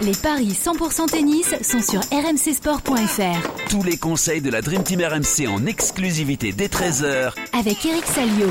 Les 0.00 0.12
paris 0.12 0.50
100% 0.50 1.06
tennis 1.10 1.56
sont 1.60 1.82
sur 1.82 2.00
rmcsport.fr. 2.16 3.68
Tous 3.68 3.82
les 3.82 3.96
conseils 3.96 4.40
de 4.40 4.48
la 4.48 4.62
Dream 4.62 4.84
Team 4.84 5.00
RMC 5.00 5.48
en 5.48 5.66
exclusivité 5.66 6.52
dès 6.52 6.68
13h 6.68 7.32
avec 7.52 7.84
Eric 7.84 8.04
Salio. 8.04 8.46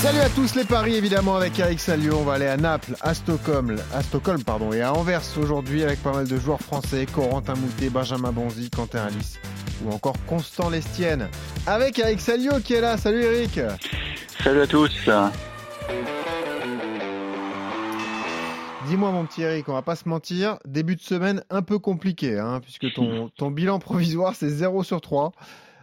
Salut 0.00 0.20
à 0.20 0.28
tous 0.28 0.54
les 0.54 0.62
paris 0.62 0.94
évidemment 0.94 1.34
avec 1.34 1.58
Eric 1.58 1.80
Salio. 1.80 2.16
On 2.16 2.22
va 2.22 2.34
aller 2.34 2.46
à 2.46 2.56
Naples, 2.56 2.94
à 3.00 3.12
Stockholm, 3.12 3.76
à 3.92 4.04
Stockholm 4.04 4.44
pardon, 4.44 4.72
et 4.72 4.82
à 4.82 4.94
Anvers 4.94 5.22
aujourd'hui 5.36 5.82
avec 5.82 6.00
pas 6.00 6.12
mal 6.12 6.28
de 6.28 6.38
joueurs 6.38 6.60
français, 6.60 7.06
Corentin 7.12 7.54
Moutet, 7.56 7.90
Benjamin 7.90 8.30
Bonzi, 8.30 8.70
Quentin 8.70 9.06
Alice 9.06 9.40
ou 9.84 9.92
encore 9.92 10.16
Constant 10.28 10.70
Lestienne. 10.70 11.28
Avec 11.66 11.98
Eric 11.98 12.20
Salio 12.20 12.60
qui 12.60 12.74
est 12.74 12.80
là. 12.80 12.96
Salut 12.98 13.24
Eric. 13.24 13.58
Salut 14.44 14.60
à 14.60 14.66
tous. 14.68 14.92
Dis-moi 18.92 19.10
mon 19.10 19.24
petit 19.24 19.40
Eric, 19.40 19.70
on 19.70 19.72
va 19.72 19.80
pas 19.80 19.96
se 19.96 20.06
mentir, 20.06 20.58
début 20.66 20.96
de 20.96 21.00
semaine 21.00 21.42
un 21.48 21.62
peu 21.62 21.78
compliqué, 21.78 22.38
hein, 22.38 22.60
puisque 22.60 22.92
ton, 22.92 23.30
ton 23.38 23.50
bilan 23.50 23.78
provisoire 23.78 24.34
c'est 24.34 24.50
0 24.50 24.82
sur 24.82 25.00
3. 25.00 25.32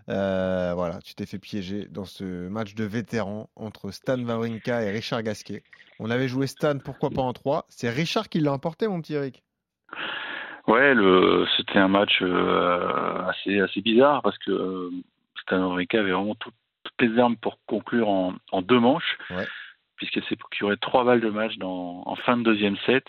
Euh, 0.10 0.74
voilà, 0.76 1.00
tu 1.04 1.16
t'es 1.16 1.26
fait 1.26 1.40
piéger 1.40 1.88
dans 1.90 2.06
ce 2.06 2.48
match 2.50 2.76
de 2.76 2.84
vétérans 2.84 3.50
entre 3.56 3.90
Stan 3.90 4.20
Wawrinka 4.24 4.84
et 4.84 4.92
Richard 4.92 5.24
Gasquet. 5.24 5.64
On 5.98 6.12
avait 6.12 6.28
joué 6.28 6.46
Stan, 6.46 6.78
pourquoi 6.78 7.10
pas 7.10 7.24
en 7.24 7.34
3 7.34 7.66
C'est 7.70 7.90
Richard 7.90 8.30
qui 8.30 8.42
l'a 8.42 8.54
emporté, 8.54 8.88
mon 8.88 9.02
petit 9.02 9.16
Eric. 9.16 9.42
Ouais, 10.68 10.94
c'était 11.58 11.80
un 11.80 11.88
match 11.88 12.22
euh, 12.22 13.24
assez, 13.26 13.60
assez 13.60 13.82
bizarre 13.82 14.22
parce 14.22 14.38
que 14.38 14.52
euh, 14.52 14.92
Stan 15.42 15.58
Wawrinka 15.68 16.00
avait 16.00 16.12
vraiment 16.12 16.36
toutes 16.36 16.54
les 17.00 17.18
armes 17.18 17.38
pour 17.38 17.58
conclure 17.66 18.08
en, 18.08 18.62
deux 18.62 18.80
manches. 18.80 19.18
Ouais 19.32 19.48
puisqu'elle 20.00 20.24
s'est 20.26 20.36
procuré 20.36 20.76
trois 20.78 21.04
balles 21.04 21.22
de 21.22 21.30
match 21.30 21.58
dans, 21.58 22.02
en 22.06 22.16
fin 22.16 22.38
de 22.38 22.44
deuxième 22.44 22.78
set. 22.86 23.06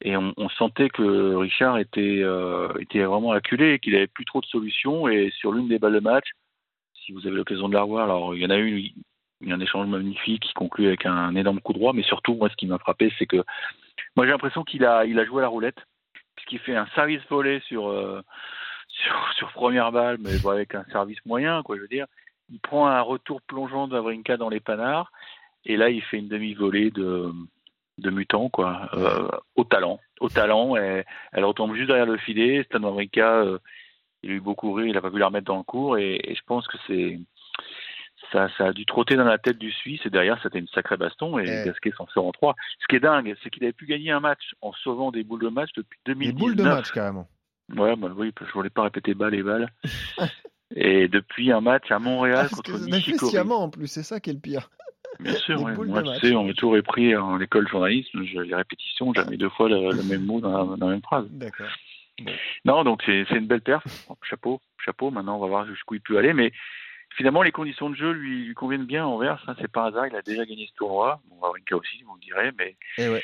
Et 0.00 0.16
on, 0.16 0.48
sentait 0.50 0.90
que 0.90 1.34
Richard 1.34 1.76
était, 1.78 2.20
euh, 2.22 2.68
était 2.78 3.02
vraiment 3.02 3.32
acculé 3.32 3.72
et 3.72 3.78
qu'il 3.80 3.96
avait 3.96 4.06
plus 4.06 4.24
trop 4.24 4.40
de 4.40 4.46
solutions. 4.46 5.08
Et 5.08 5.32
sur 5.36 5.52
l'une 5.52 5.68
des 5.68 5.80
balles 5.80 5.94
de 5.94 6.00
match, 6.00 6.28
si 7.04 7.10
vous 7.10 7.26
avez 7.26 7.36
l'occasion 7.36 7.68
de 7.68 7.74
la 7.74 7.82
revoir, 7.82 8.04
alors 8.04 8.36
il 8.36 8.40
y 8.40 8.46
en 8.46 8.50
a 8.50 8.56
une, 8.56 8.92
un 9.48 9.60
échange 9.60 9.88
magnifique 9.88 10.44
qui 10.44 10.54
conclut 10.54 10.86
avec 10.86 11.04
un 11.04 11.34
énorme 11.34 11.60
coup 11.60 11.72
droit. 11.72 11.92
Mais 11.92 12.04
surtout, 12.04 12.34
moi, 12.34 12.48
ce 12.48 12.54
qui 12.54 12.66
m'a 12.66 12.78
frappé, 12.78 13.12
c'est 13.18 13.26
que 13.26 13.42
moi, 14.14 14.24
j'ai 14.24 14.30
l'impression 14.30 14.62
qu'il 14.62 14.84
a, 14.84 15.04
il 15.04 15.18
a 15.18 15.24
joué 15.24 15.38
à 15.38 15.42
la 15.42 15.48
roulette, 15.48 15.78
puisqu'il 16.36 16.60
fait 16.60 16.76
un 16.76 16.86
service 16.94 17.22
volé 17.28 17.60
sur, 17.66 17.88
euh, 17.88 18.22
sur, 19.36 19.52
première 19.52 19.90
balle, 19.90 20.18
mais 20.20 20.30
avec 20.48 20.76
un 20.76 20.84
service 20.92 21.18
moyen, 21.26 21.62
quoi, 21.64 21.76
je 21.76 21.82
veux 21.82 21.88
dire. 21.88 22.06
Il 22.50 22.60
prend 22.60 22.86
un 22.86 23.00
retour 23.00 23.42
plongeant 23.42 23.88
d'Avrinka 23.88 24.36
dans 24.36 24.48
les 24.48 24.60
panards 24.60 25.10
et 25.64 25.76
là, 25.76 25.90
il 25.90 26.02
fait 26.02 26.18
une 26.18 26.28
demi-volée 26.28 26.90
de, 26.90 27.32
de 27.98 28.10
mutant, 28.10 28.48
quoi, 28.48 28.88
euh, 28.94 29.28
au 29.56 29.64
talent. 29.64 30.00
Au 30.20 30.28
talent, 30.28 30.76
et 30.76 31.04
elle 31.32 31.44
retombe 31.44 31.74
juste 31.74 31.88
derrière 31.88 32.06
le 32.06 32.18
filet. 32.18 32.62
Stan 32.64 32.82
Wawrinka, 32.82 33.40
euh, 33.40 33.58
il 34.22 34.30
a 34.30 34.34
eu 34.34 34.40
beaucoup 34.40 34.72
rire, 34.72 34.86
il 34.86 34.94
n'a 34.94 35.00
pas 35.00 35.10
pu 35.10 35.18
la 35.18 35.26
remettre 35.26 35.46
dans 35.46 35.58
le 35.58 35.62
cours, 35.62 35.98
et, 35.98 36.34
je 36.34 36.42
pense 36.46 36.66
que 36.66 36.76
c'est. 36.86 37.18
Ça, 38.32 38.48
ça, 38.58 38.66
a 38.66 38.72
dû 38.72 38.84
trotter 38.84 39.16
dans 39.16 39.24
la 39.24 39.38
tête 39.38 39.56
du 39.58 39.70
Suisse 39.70 40.00
et 40.04 40.10
derrière 40.10 40.38
c'était 40.42 40.58
une 40.58 40.66
sacrée 40.68 40.98
baston 40.98 41.38
et 41.38 41.44
Gasquet 41.64 41.92
s'en 41.96 42.06
sort 42.08 42.26
en 42.26 42.32
trois. 42.32 42.56
Ce 42.80 42.86
qui 42.86 42.96
est 42.96 43.00
dingue, 43.00 43.34
c'est 43.42 43.48
qu'il 43.48 43.62
avait 43.62 43.72
pu 43.72 43.86
gagner 43.86 44.10
un 44.10 44.20
match 44.20 44.54
en 44.60 44.72
sauvant 44.72 45.12
des 45.12 45.22
boules 45.22 45.44
de 45.44 45.48
match 45.48 45.70
depuis 45.74 45.98
2019. 46.04 46.34
Des 46.34 46.38
boules 46.38 46.56
de 46.56 46.62
match 46.62 46.90
carrément. 46.90 47.26
Ouais, 47.74 47.96
bah 47.96 48.08
oui, 48.14 48.34
je 48.38 48.52
voulais 48.52 48.68
pas 48.70 48.82
répéter 48.82 49.14
balle 49.14 49.34
et 49.34 49.42
balle. 49.42 49.72
et 50.74 51.08
depuis 51.08 51.52
un 51.52 51.62
match 51.62 51.90
à 51.90 51.98
Montréal 51.98 52.48
ah, 52.50 52.54
contre 52.54 52.78
Nishikori. 52.80 53.38
en 53.38 53.70
plus, 53.70 53.86
c'est 53.86 54.02
ça 54.02 54.20
qui 54.20 54.30
est 54.30 54.34
le 54.34 54.40
pire. 54.40 54.68
Bien 55.20 55.34
sûr, 55.34 55.60
moi 55.60 56.02
tu 56.02 56.28
sais, 56.28 56.34
on 56.34 56.44
m'a 56.44 56.52
toujours 56.52 56.74
repris 56.74 57.16
en 57.16 57.40
école 57.40 57.64
de 57.64 57.70
journalisme, 57.70 58.20
les 58.22 58.54
répétitions, 58.54 59.12
jamais 59.12 59.36
deux 59.36 59.48
fois 59.48 59.68
le, 59.68 60.02
même 60.04 60.24
mot 60.24 60.40
dans 60.40 60.76
la, 60.76 60.86
même 60.86 61.02
phrase. 61.02 61.26
D'accord. 61.30 61.66
Non, 62.64 62.84
donc 62.84 63.02
c'est 63.04 63.22
une 63.30 63.46
belle 63.46 63.60
perf, 63.60 63.84
chapeau, 64.22 64.60
chapeau, 64.84 65.10
maintenant 65.10 65.36
on 65.36 65.40
va 65.40 65.46
voir 65.46 65.66
jusqu'où 65.66 65.94
il 65.94 66.00
peut 66.00 66.18
aller, 66.18 66.34
mais 66.34 66.52
finalement 67.16 67.42
les 67.42 67.52
conditions 67.52 67.90
de 67.90 67.96
jeu 67.96 68.12
lui, 68.12 68.44
lui 68.44 68.54
conviennent 68.54 68.86
bien. 68.86 69.06
Envers, 69.06 69.42
ça 69.44 69.54
c'est 69.60 69.70
pas 69.70 69.86
hasard, 69.86 70.06
il 70.06 70.16
a 70.16 70.22
déjà 70.22 70.44
gagné 70.44 70.66
ce 70.66 70.74
tournoi, 70.74 71.20
bon, 71.26 71.36
Wawrinka 71.40 71.76
aussi, 71.76 72.02
vous 72.02 72.14
me 72.14 72.20
direz, 72.20 72.50
mais... 72.58 72.76
Eh 72.98 73.08
ouais. 73.08 73.22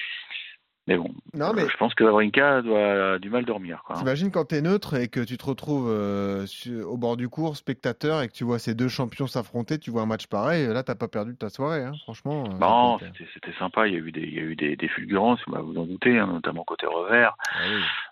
Mais 0.86 0.98
bon, 0.98 1.10
non, 1.32 1.52
mais... 1.54 1.66
je 1.68 1.76
pense 1.78 1.94
que 1.94 2.04
Wawrinka 2.04 2.62
doit 2.62 3.18
du 3.18 3.30
mal 3.30 3.44
dormir. 3.44 3.82
Hein. 3.88 3.94
T'imagines 3.96 4.30
quand 4.30 4.44
t'es 4.44 4.60
neutre 4.60 4.94
et 4.94 5.08
que 5.08 5.20
tu 5.20 5.38
te 5.38 5.46
retrouves 5.46 5.88
euh, 5.90 6.46
au 6.86 6.96
bord 6.98 7.16
du 7.16 7.28
cours, 7.28 7.56
spectateur, 7.56 8.20
et 8.20 8.28
que 8.28 8.34
tu 8.34 8.44
vois 8.44 8.58
ces 8.58 8.74
deux 8.74 8.88
champions 8.88 9.26
s'affronter, 9.26 9.78
tu 9.78 9.90
vois 9.90 10.02
un 10.02 10.06
match 10.06 10.26
pareil, 10.26 10.66
là 10.66 10.82
t'as 10.82 10.94
pas 10.94 11.08
perdu 11.08 11.36
ta 11.36 11.48
soirée, 11.48 11.84
hein, 11.84 11.92
franchement. 12.02 12.44
Euh, 12.44 12.58
non, 12.60 12.98
c'était 12.98 13.56
sympa, 13.58 13.86
il 13.88 13.94
y 13.94 13.96
a 13.96 14.00
eu 14.00 14.12
des, 14.12 14.20
il 14.20 14.34
y 14.34 14.38
a 14.38 14.42
eu 14.42 14.56
des, 14.56 14.76
des 14.76 14.88
fulgurances, 14.88 15.40
vous 15.46 15.78
en 15.78 15.86
doutez, 15.86 16.18
hein, 16.18 16.26
notamment 16.26 16.64
côté 16.64 16.86
revers. 16.86 17.34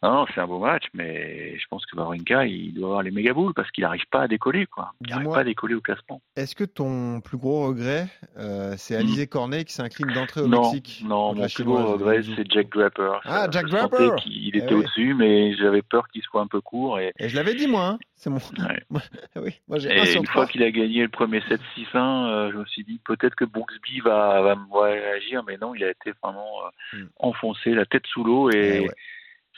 Ah 0.03 0.11
non, 0.11 0.27
c'est 0.35 0.41
un 0.41 0.47
beau 0.47 0.59
match, 0.59 0.85
mais 0.95 1.59
je 1.59 1.67
pense 1.69 1.85
que 1.87 1.97
Wawrinka, 1.97 2.47
il 2.47 2.75
doit 2.75 2.89
avoir 2.89 3.03
les 3.03 3.11
méga 3.11 3.33
boules 3.35 3.55
parce 3.55 3.71
qu'il 3.71 3.83
n'arrive 3.83 4.07
pas 4.11 4.23
à 4.23 4.29
décoller, 4.29 4.67
quoi. 4.67 4.93
Il 5.03 5.11
n'arrive 5.11 5.29
pas 5.29 5.41
à 5.41 5.45
décoller 5.45 5.75
au 5.75 5.81
classement. 5.81 6.21
Est-ce 6.37 6.55
que 6.55 6.65
ton 6.65 7.21
plus 7.21 7.37
gros 7.37 7.67
regret, 7.67 8.07
euh, 8.39 8.75
c'est 8.77 8.97
Alizé 8.97 9.27
Cornet 9.27 9.65
qui 9.65 9.75
s'incline 9.75 10.13
d'entrée 10.13 10.41
au 10.41 10.49
non, 10.49 10.63
Mexique 10.63 11.05
Non, 11.07 11.35
mon 11.35 11.47
plus 11.47 11.65
gros 11.65 11.93
regret, 11.93 12.23
c'est 12.37 12.49
Jack 12.63 12.71
Draper. 12.71 13.21
Ah, 13.25 13.49
Jack 13.51 13.67
Draper 13.67 14.17
Il 14.27 14.57
était 14.57 14.67
eh 14.71 14.75
au-dessus, 14.75 15.15
mais 15.15 15.55
j'avais 15.57 15.83
peur 15.83 16.09
qu'il 16.09 16.23
soit 16.23 16.41
un 16.41 16.47
peu 16.47 16.61
court. 16.61 16.99
Et, 16.99 17.13
et 17.19 17.29
je 17.29 17.37
l'avais 17.37 17.55
dit, 17.55 17.67
moi. 17.67 17.87
Hein. 17.87 17.99
C'est 18.17 18.31
mon. 18.31 18.39
oui, 19.37 19.61
moi 19.69 19.79
j'ai 19.79 19.91
et 19.91 20.17
une 20.17 20.27
fois 20.27 20.47
qu'il 20.47 20.63
a 20.63 20.71
gagné 20.71 21.03
le 21.03 21.09
premier 21.09 21.41
7-6-1, 21.41 21.59
euh, 21.97 22.53
je 22.53 22.57
me 22.59 22.65
suis 22.67 22.85
dit 22.85 23.01
peut-être 23.05 23.35
que 23.35 23.45
Brooksby 23.45 24.01
va, 24.01 24.41
va, 24.43 24.57
réagir, 24.85 25.43
mais 25.45 25.57
non, 25.57 25.75
il 25.75 25.83
a 25.85 25.91
été 25.91 26.13
vraiment 26.23 26.47
euh, 26.95 26.99
hmm. 26.99 27.09
enfoncé, 27.17 27.71
la 27.71 27.85
tête 27.85 28.07
sous 28.07 28.25
l'eau. 28.25 28.51
Et, 28.51 28.85
eh 28.85 28.91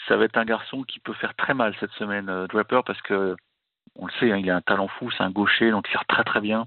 ça 0.09 0.17
va 0.17 0.25
être 0.25 0.37
un 0.37 0.45
garçon 0.45 0.83
qui 0.83 0.99
peut 0.99 1.15
faire 1.15 1.35
très 1.35 1.55
mal 1.55 1.75
cette 1.81 1.93
semaine, 1.93 2.29
euh, 2.29 2.47
Draper, 2.47 2.83
parce 2.85 3.01
que 3.03 3.37
on 3.97 4.07
le 4.07 4.13
sait, 4.19 4.31
hein, 4.31 4.39
il 4.39 4.51
a 4.51 4.57
un 4.57 4.61
talent 4.61 4.89
fou, 4.89 5.11
c'est 5.11 5.23
un 5.23 5.31
gaucher, 5.31 5.71
donc 5.71 5.87
il 5.89 5.93
tire 5.93 6.05
très 6.07 6.25
très 6.25 6.41
bien 6.41 6.67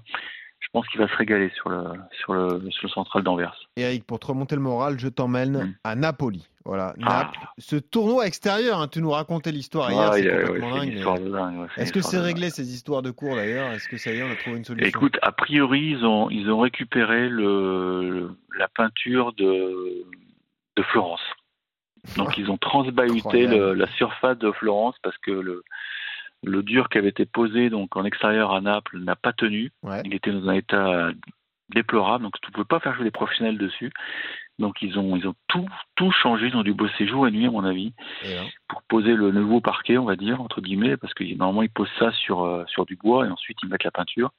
je 0.68 0.72
pense 0.72 0.86
qu'il 0.88 1.00
va 1.00 1.08
se 1.08 1.16
régaler 1.16 1.50
sur 1.54 1.70
le, 1.70 1.82
sur 2.12 2.34
le, 2.34 2.70
sur 2.70 2.86
le 2.86 2.90
central 2.90 3.22
d'Anvers. 3.22 3.56
Eric, 3.78 4.04
pour 4.04 4.18
te 4.18 4.26
remonter 4.26 4.54
le 4.54 4.60
moral, 4.60 4.98
je 4.98 5.08
t'emmène 5.08 5.64
mm. 5.64 5.74
à 5.82 5.94
Napoli. 5.94 6.46
Voilà, 6.66 6.92
ah. 7.06 7.30
Ce 7.56 7.76
tournoi 7.76 8.26
extérieur, 8.26 8.78
hein, 8.78 8.88
tu 8.88 9.00
nous 9.00 9.08
racontais 9.08 9.50
l'histoire 9.50 9.90
hier, 9.90 10.12
c'est 10.12 10.44
complètement 10.44 11.16
dingue. 11.30 11.68
Est-ce 11.78 11.94
que 11.94 12.02
c'est 12.02 12.18
réglé 12.18 12.50
ces 12.50 12.74
histoires 12.74 13.00
de 13.00 13.10
cours 13.10 13.36
d'ailleurs? 13.36 13.72
Est-ce 13.72 13.88
que 13.88 13.96
ça 13.96 14.12
y 14.12 14.18
est, 14.18 14.22
on 14.22 14.30
a 14.30 14.36
trouvé 14.36 14.58
une 14.58 14.66
solution? 14.66 14.86
Écoute, 14.86 15.16
a 15.22 15.32
priori, 15.32 15.92
ils 15.92 16.04
ont, 16.04 16.28
ils 16.28 16.50
ont 16.50 16.58
récupéré 16.58 17.30
le, 17.30 18.30
la 18.58 18.68
peinture 18.68 19.32
de, 19.32 20.04
de 20.76 20.82
Florence. 20.82 21.22
Donc 22.18 22.36
ils 22.36 22.50
ont 22.50 22.58
transbahuté 22.58 23.46
la 23.46 23.86
surface 23.96 24.36
de 24.36 24.52
Florence 24.52 24.96
parce 25.02 25.16
que 25.18 25.30
le, 25.30 25.64
le 26.44 26.62
dur 26.62 26.88
qui 26.88 26.98
avait 26.98 27.08
été 27.08 27.26
posé 27.26 27.70
donc 27.70 27.96
en 27.96 28.04
extérieur 28.04 28.52
à 28.52 28.60
Naples 28.60 28.98
n'a 28.98 29.16
pas 29.16 29.32
tenu. 29.32 29.70
Il 30.04 30.14
était 30.14 30.32
dans 30.32 30.48
un 30.48 30.54
état 30.54 31.10
déplorable, 31.70 32.24
donc 32.24 32.40
tu 32.40 32.48
ne 32.50 32.52
pouvais 32.52 32.64
pas 32.64 32.80
faire 32.80 32.94
jouer 32.94 33.04
des 33.04 33.10
professionnels 33.10 33.58
dessus. 33.58 33.92
Donc 34.58 34.82
ils 34.82 34.98
ont 34.98 35.16
ils 35.16 35.26
ont 35.28 35.34
tout 35.46 35.68
tout 35.94 36.10
changé, 36.10 36.48
ils 36.48 36.56
ont 36.56 36.62
dû 36.62 36.74
bosser 36.74 37.06
jour 37.06 37.28
et 37.28 37.30
nuit 37.30 37.46
à 37.46 37.50
mon 37.50 37.64
avis 37.64 37.92
pour 38.68 38.82
poser 38.82 39.14
le 39.14 39.30
nouveau 39.30 39.60
parquet, 39.60 39.98
on 39.98 40.04
va 40.04 40.16
dire 40.16 40.40
entre 40.40 40.60
guillemets, 40.60 40.96
parce 40.96 41.14
que 41.14 41.24
normalement 41.36 41.62
ils 41.62 41.70
posent 41.70 41.92
ça 41.98 42.10
sur 42.12 42.44
euh, 42.44 42.64
sur 42.66 42.84
du 42.84 42.96
bois 42.96 43.26
et 43.26 43.30
ensuite 43.30 43.58
ils 43.62 43.68
mettent 43.68 43.84
la 43.84 43.92
peinture. 43.92 44.30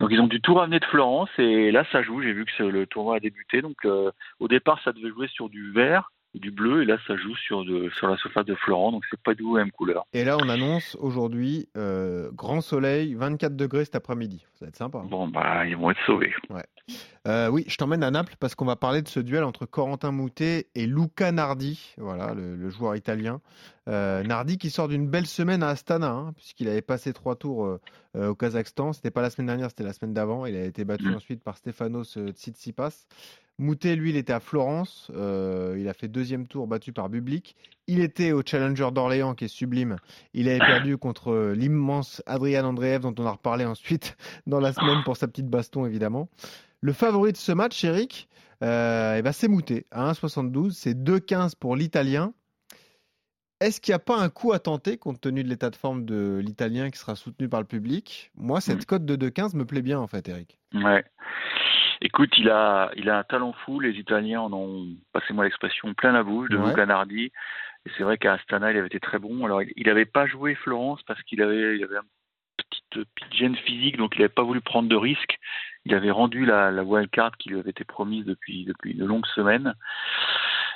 Donc 0.00 0.10
ils 0.12 0.20
ont 0.20 0.26
dû 0.28 0.40
tout 0.40 0.54
ramener 0.54 0.80
de 0.80 0.84
Florence 0.86 1.28
et 1.38 1.70
là 1.70 1.84
ça 1.92 2.02
joue. 2.02 2.22
J'ai 2.22 2.32
vu 2.32 2.46
que 2.46 2.62
le 2.62 2.86
tournoi 2.86 3.16
a 3.16 3.20
débuté. 3.20 3.60
Donc 3.60 3.84
euh, 3.84 4.10
au 4.40 4.48
départ 4.48 4.80
ça 4.82 4.92
devait 4.92 5.10
jouer 5.10 5.28
sur 5.28 5.50
du 5.50 5.72
vert 5.72 6.10
du 6.38 6.50
bleu 6.50 6.82
et 6.82 6.86
là 6.86 6.96
ça 7.06 7.16
joue 7.16 7.34
sur, 7.36 7.64
de, 7.64 7.90
sur 7.90 8.08
la 8.08 8.16
surface 8.16 8.46
de 8.46 8.54
Florent 8.54 8.92
donc 8.92 9.04
c'est 9.10 9.20
pas 9.20 9.34
du 9.34 9.42
tout 9.42 9.56
la 9.56 9.64
même 9.64 9.72
couleur. 9.72 10.06
Et 10.12 10.24
là 10.24 10.36
on 10.38 10.48
annonce 10.48 10.96
aujourd'hui 11.00 11.68
euh, 11.76 12.30
grand 12.32 12.60
soleil 12.60 13.14
24 13.14 13.54
degrés 13.54 13.84
cet 13.84 13.96
après-midi 13.96 14.44
ça 14.54 14.64
va 14.64 14.68
être 14.68 14.76
sympa. 14.76 14.98
Hein. 14.98 15.08
Bon 15.10 15.28
bah 15.28 15.66
ils 15.66 15.76
vont 15.76 15.90
être 15.90 16.00
sauvés. 16.06 16.32
Ouais. 16.48 16.64
Euh, 17.28 17.48
oui 17.48 17.64
je 17.68 17.76
t'emmène 17.76 18.02
à 18.02 18.10
Naples 18.10 18.34
parce 18.40 18.54
qu'on 18.54 18.64
va 18.64 18.76
parler 18.76 19.02
de 19.02 19.08
ce 19.08 19.20
duel 19.20 19.44
entre 19.44 19.66
Corentin 19.66 20.10
Moutet 20.10 20.68
et 20.74 20.86
Luca 20.86 21.32
Nardi 21.32 21.94
voilà 21.98 22.34
le, 22.34 22.70
joueur 22.70 22.96
italien. 22.96 23.40
Euh, 23.88 24.22
Nardi 24.22 24.58
qui 24.58 24.70
sort 24.70 24.88
d'une 24.88 25.08
belle 25.08 25.26
semaine 25.26 25.62
à 25.62 25.68
Astana 25.68 26.10
hein, 26.10 26.32
puisqu'il 26.36 26.68
avait 26.68 26.82
passé 26.82 27.12
trois 27.12 27.36
tours 27.36 27.78
au 28.16 28.34
Kazakhstan 28.34 28.92
c'était 28.92 29.10
pas 29.10 29.22
la 29.22 29.30
semaine 29.30 29.48
dernière 29.48 29.68
c'était 29.68 29.84
la 29.84 29.92
semaine 29.92 30.14
d'avant 30.14 30.46
il 30.46 30.56
a 30.56 30.64
été 30.64 30.84
battu 30.84 31.08
mm. 31.08 31.14
ensuite 31.14 31.42
par 31.42 31.56
Stefanos 31.56 32.18
Tsitsipas. 32.30 33.06
Moutet, 33.58 33.96
lui, 33.96 34.10
il 34.10 34.16
était 34.16 34.32
à 34.32 34.40
Florence. 34.40 35.10
Euh, 35.14 35.76
il 35.78 35.88
a 35.88 35.94
fait 35.94 36.08
deuxième 36.08 36.46
tour 36.46 36.66
battu 36.66 36.92
par 36.92 37.08
Bublik. 37.08 37.54
Il 37.86 38.00
était 38.00 38.32
au 38.32 38.42
Challenger 38.44 38.88
d'Orléans, 38.92 39.34
qui 39.34 39.44
est 39.44 39.48
sublime. 39.48 39.96
Il 40.34 40.48
avait 40.48 40.58
perdu 40.58 40.96
contre 40.98 41.52
l'immense 41.54 42.22
Adrian 42.26 42.64
Andreev, 42.64 43.00
dont 43.00 43.14
on 43.18 43.26
a 43.26 43.32
reparlé 43.32 43.64
ensuite 43.64 44.16
dans 44.46 44.60
la 44.60 44.72
semaine 44.72 45.02
pour 45.04 45.16
sa 45.16 45.28
petite 45.28 45.48
baston, 45.48 45.86
évidemment. 45.86 46.28
Le 46.80 46.92
favori 46.92 47.32
de 47.32 47.36
ce 47.36 47.52
match, 47.52 47.84
Eric, 47.84 48.28
euh, 48.62 49.16
eh 49.18 49.22
ben 49.22 49.32
c'est 49.32 49.48
Moutet, 49.48 49.86
à 49.90 50.10
1,72. 50.12 50.70
C'est 50.70 50.94
2,15 50.94 51.52
pour 51.58 51.76
l'Italien. 51.76 52.32
Est-ce 53.60 53.80
qu'il 53.80 53.92
n'y 53.92 53.96
a 53.96 54.00
pas 54.00 54.18
un 54.18 54.28
coup 54.28 54.52
à 54.52 54.58
tenter, 54.58 54.96
compte 54.96 55.20
tenu 55.20 55.44
de 55.44 55.48
l'état 55.48 55.70
de 55.70 55.76
forme 55.76 56.04
de 56.04 56.40
l'Italien 56.44 56.90
qui 56.90 56.98
sera 56.98 57.14
soutenu 57.14 57.48
par 57.48 57.60
le 57.60 57.66
public? 57.66 58.32
Moi, 58.34 58.60
cette 58.60 58.82
mm. 58.82 58.84
cote 58.86 59.04
de 59.04 59.28
2,15 59.28 59.56
me 59.56 59.64
plaît 59.64 59.82
bien, 59.82 60.00
en 60.00 60.08
fait, 60.08 60.28
Eric. 60.28 60.58
Ouais. 60.74 61.04
Écoute, 62.04 62.36
il 62.36 62.50
a, 62.50 62.90
il 62.96 63.08
a 63.08 63.18
un 63.18 63.22
talent 63.22 63.52
fou. 63.64 63.78
Les 63.78 63.92
Italiens 63.92 64.40
en 64.40 64.52
ont, 64.52 64.88
passez-moi 65.12 65.44
l'expression, 65.44 65.94
plein 65.94 66.10
la 66.10 66.24
bouche 66.24 66.48
de 66.50 66.56
ouais. 66.56 66.68
Luca 66.68 66.84
Nardi. 66.84 67.26
Et 67.86 67.90
c'est 67.96 68.02
vrai 68.02 68.18
qu'à 68.18 68.34
Astana, 68.34 68.72
il 68.72 68.76
avait 68.76 68.88
été 68.88 68.98
très 68.98 69.20
bon. 69.20 69.44
Alors, 69.44 69.62
il 69.62 69.86
n'avait 69.86 70.04
pas 70.04 70.26
joué 70.26 70.56
Florence 70.56 71.00
parce 71.04 71.22
qu'il 71.22 71.40
avait, 71.42 71.76
il 71.76 71.84
avait 71.84 71.98
un 71.98 72.04
petite, 72.56 73.08
gêne 73.32 73.56
physique, 73.56 73.96
donc 73.96 74.16
il 74.16 74.18
n'avait 74.18 74.34
pas 74.34 74.42
voulu 74.42 74.60
prendre 74.60 74.88
de 74.88 74.96
risques. 74.96 75.38
Il 75.84 75.94
avait 75.94 76.10
rendu 76.10 76.44
la, 76.44 76.72
la 76.72 76.82
wildcard 76.82 77.36
qui 77.38 77.50
lui 77.50 77.60
avait 77.60 77.70
été 77.70 77.84
promise 77.84 78.24
depuis, 78.24 78.64
depuis 78.64 78.94
de 78.94 79.04
longues 79.04 79.26
semaines. 79.26 79.74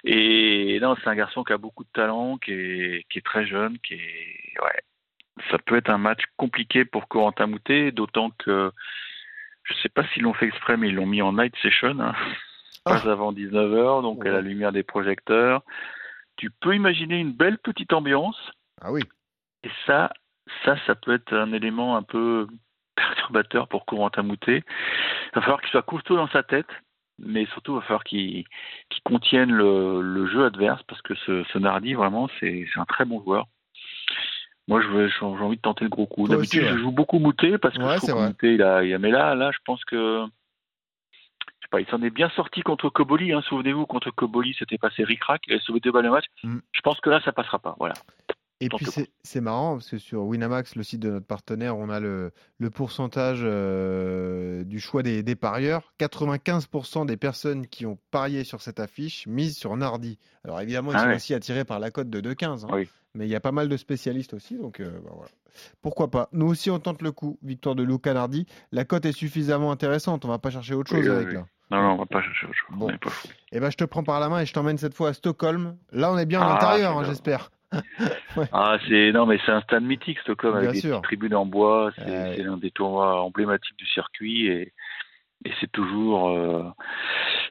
Et 0.05 0.79
non, 0.81 0.95
c'est 0.97 1.11
un 1.11 1.17
garçon 1.17 1.43
qui 1.43 1.53
a 1.53 1.59
beaucoup 1.59 1.83
de 1.83 1.91
talent, 1.93 2.39
qui 2.39 2.53
est, 2.53 3.07
qui 3.11 3.19
est 3.19 3.27
très 3.27 3.47
jeune, 3.47 3.79
qui 3.81 3.95
est, 3.95 4.61
ouais, 4.63 4.81
ça 5.51 5.59
peut 5.59 5.77
être 5.77 5.91
un 5.91 5.99
match 5.99 6.23
compliqué 6.37 6.85
pour 6.85 7.09
Corentin 7.09 7.47
Moutet, 7.47 7.91
d'autant 7.91 8.31
que 8.39 8.71
je 9.67 9.75
ne 9.75 9.79
sais 9.81 9.89
pas 9.89 10.07
s'ils 10.09 10.23
l'ont 10.23 10.35
fait 10.35 10.47
exprès, 10.47 10.77
mais 10.77 10.89
ils 10.89 10.95
l'ont 10.95 11.07
mis 11.07 11.23
en 11.23 11.33
night 11.33 11.55
session, 11.61 11.99
hein, 12.01 12.15
pas 12.85 13.03
oh. 13.05 13.09
avant 13.09 13.33
19h, 13.33 14.03
donc 14.03 14.23
ouais. 14.23 14.31
à 14.31 14.33
la 14.33 14.41
lumière 14.41 14.73
des 14.73 14.83
projecteurs. 14.83 15.63
Tu 16.37 16.51
peux 16.51 16.75
imaginer 16.75 17.19
une 17.19 17.33
belle 17.33 17.59
petite 17.59 17.93
ambiance. 17.93 18.39
Ah 18.81 18.93
oui. 18.93 19.03
Et 19.65 19.71
ça, 19.87 20.13
ça, 20.65 20.77
ça 20.87 20.95
peut 20.95 21.15
être 21.15 21.33
un 21.35 21.53
élément 21.53 21.97
un 21.97 22.03
peu 22.03 22.47
perturbateur 22.95 23.69
pour 23.69 23.87
Corentin 23.87 24.23
Moutet. 24.23 24.59
Il 24.59 25.35
va 25.35 25.41
falloir 25.43 25.61
qu'il 25.61 25.71
soit 25.71 25.83
costaud 25.83 26.17
dans 26.17 26.29
sa 26.29 26.43
tête, 26.43 26.69
mais 27.19 27.47
surtout, 27.47 27.73
il 27.73 27.77
va 27.77 27.83
falloir 27.83 28.05
qu'il 28.05 28.45
qu 28.91 29.01
contienne 29.05 29.51
le, 29.51 30.01
le, 30.03 30.27
jeu 30.27 30.45
adverse, 30.45 30.83
parce 30.85 31.03
que 31.03 31.15
ce, 31.15 31.45
ce 31.45 31.59
Nardi, 31.59 31.95
vraiment, 31.95 32.29
c'est 32.39 32.67
un 32.77 32.85
très 32.85 33.05
bon 33.05 33.23
joueur. 33.23 33.47
Moi, 34.69 34.81
j'ai 34.83 35.25
envie 35.25 35.57
de 35.57 35.61
tenter 35.61 35.85
le 35.85 35.91
gros 35.91 36.07
coup. 36.07 36.27
D'habitude, 36.27 36.65
je 36.65 36.79
joue 36.79 36.91
beaucoup 36.91 37.19
Moutet 37.19 37.59
parce 37.59 37.77
que 37.77 37.83
ouais, 37.83 37.95
je 37.95 38.07
trouve 38.07 38.15
que 38.15 38.27
Moutet, 38.27 38.55
il 38.55 38.63
a, 38.63 38.83
il 38.83 38.93
a, 38.93 38.99
mais 38.99 39.11
là, 39.11 39.35
là, 39.35 39.51
je 39.53 39.59
pense 39.65 39.85
que, 39.85 40.25
je 41.13 41.17
sais 41.17 41.69
pas, 41.71 41.81
il 41.81 41.87
s'en 41.87 42.03
est 42.03 42.11
bien 42.11 42.31
sorti 42.31 42.63
contre 42.63 42.89
Koboli. 42.89 43.33
Hein, 43.33 43.43
Souvenez-vous, 43.49 43.87
contre 43.87 44.11
Koboli, 44.11 44.57
c'était 44.59 44.79
passé 44.79 45.05
ric-rac. 45.05 45.43
Il 45.47 45.55
a 45.55 45.61
sauvé 45.61 45.79
deux 45.81 45.93
balles 45.93 46.05
de 46.05 46.11
match. 46.11 46.27
Mm. 46.43 46.59
Je 46.73 46.81
pense 46.81 47.01
que 47.01 47.11
là, 47.11 47.21
ça 47.25 47.33
passera 47.33 47.61
pas. 47.61 47.77
Voilà. 47.79 47.95
Et 48.61 48.71
puis 48.71 48.87
c'est 49.23 49.41
marrant 49.43 49.75
parce 49.75 49.91
que 49.91 49.99
sur 49.99 50.23
Winamax, 50.23 50.77
le 50.77 50.83
site 50.83 51.01
de 51.01 51.11
notre 51.11 51.27
partenaire, 51.27 51.77
on 51.77 51.91
a 51.91 52.01
le, 52.01 52.33
le 52.59 52.71
pourcentage 52.71 53.41
euh, 53.43 54.65
du 54.65 54.81
choix 54.81 55.03
des, 55.03 55.23
des, 55.23 55.37
parieurs. 55.37 55.93
95% 56.01 57.05
des 57.05 57.19
personnes 57.19 57.67
qui 57.67 57.85
ont 57.85 57.99
parié 58.11 58.45
sur 58.45 58.63
cette 58.63 58.81
affiche 58.81 59.27
misent 59.27 59.59
sur 59.59 59.77
Nardi. 59.77 60.19
Alors 60.43 60.59
évidemment, 60.63 60.93
ils 60.93 60.97
ah 60.97 61.01
sont 61.01 61.09
ouais. 61.09 61.17
aussi 61.17 61.35
attirés 61.35 61.67
par 61.67 61.81
la 61.81 61.91
cote 61.91 62.09
de 62.09 62.21
2,15. 62.23 62.65
Hein. 62.65 62.69
Oui. 62.73 62.89
Mais 63.17 63.27
il 63.27 63.31
y 63.31 63.35
a 63.35 63.41
pas 63.41 63.53
mal 63.53 63.69
de 63.69 63.77
spécialistes 63.79 64.35
aussi, 64.35 64.59
donc 64.59 64.81
euh, 64.81 64.91
bah 65.03 65.11
voilà. 65.15 65.31
pourquoi 65.83 66.11
pas? 66.11 66.29
Nous 66.33 66.47
aussi, 66.47 66.71
on 66.71 66.79
tente 66.79 67.01
le 67.01 67.13
coup. 67.13 67.39
Victoire 67.43 67.75
de 67.75 67.83
Luca 67.83 68.13
Nardi. 68.13 68.47
La 68.73 68.85
cote 68.85 69.07
est 69.07 69.13
suffisamment 69.13 69.73
intéressante. 69.73 70.27
On 70.27 70.29
va 70.29 70.39
pas 70.39 70.51
chercher 70.51 70.75
autre 70.75 70.91
chose 70.91 71.09
oui, 71.09 71.15
avec 71.15 71.29
oui. 71.29 71.35
là. 71.35 71.47
Non, 71.71 71.83
non, 71.83 71.93
on 71.95 71.97
va 71.97 72.07
pas 72.07 72.21
chercher 72.21 72.47
autre 72.47 72.55
chose. 72.55 72.79
Bon. 72.79 72.91
Et 72.91 72.97
eh 73.53 73.61
ben, 73.61 73.71
je 73.71 73.77
te 73.77 73.85
prends 73.85 74.05
par 74.05 74.21
la 74.21 74.29
main 74.29 74.41
et 74.41 74.47
je 74.47 74.53
t'emmène 74.53 74.77
cette 74.77 74.95
fois 74.95 75.09
à 75.09 75.13
Stockholm. 75.15 75.77
Là, 75.93 76.13
on 76.13 76.19
est 76.19 76.27
bien 76.27 76.43
à 76.43 76.45
ah, 76.45 76.53
l'intérieur, 76.53 76.99
hein, 76.99 77.05
j'espère. 77.05 77.51
ouais. 78.37 78.47
Ah, 78.53 78.77
c'est 78.87 79.13
non, 79.13 79.25
mais 79.25 79.39
c'est 79.45 79.53
un 79.53 79.63
stade 79.63 79.83
mythique 79.83 80.19
Stockholm 80.21 80.55
avec 80.55 80.73
des 80.73 81.01
tribunes 81.03 81.35
en 81.35 81.47
bois. 81.47 81.91
C'est 81.97 82.43
l'un 82.43 82.59
des 82.59 82.71
tournois 82.71 83.23
emblématiques 83.23 83.79
du 83.79 83.87
circuit 83.87 84.47
et, 84.47 84.75
et 85.45 85.53
c'est 85.61 85.73
toujours 85.73 86.29
euh, 86.29 86.65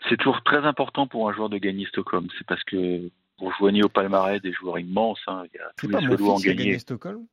c'est 0.09 0.18
toujours 0.18 0.41
très 0.44 0.65
important 0.65 1.07
pour 1.07 1.27
un 1.27 1.33
joueur 1.33 1.50
de 1.50 1.57
gagner 1.57 1.85
Stockholm. 1.88 2.27
C'est 2.38 2.47
parce 2.47 2.63
que 2.63 3.09
vous 3.39 3.51
joignez 3.57 3.83
au 3.83 3.89
palmarès 3.89 4.41
des 4.41 4.53
joueurs 4.53 4.79
immenses. 4.79 5.21
Hein. 5.27 5.43
Il 5.53 5.57
y 5.57 5.59
a 5.59 5.71
tous 5.77 5.87
les 5.87 5.99
Suédois 5.99 6.33
en 6.33 6.39
gagné. 6.39 6.55
gagné 6.55 6.79
Stockholm 6.79 7.25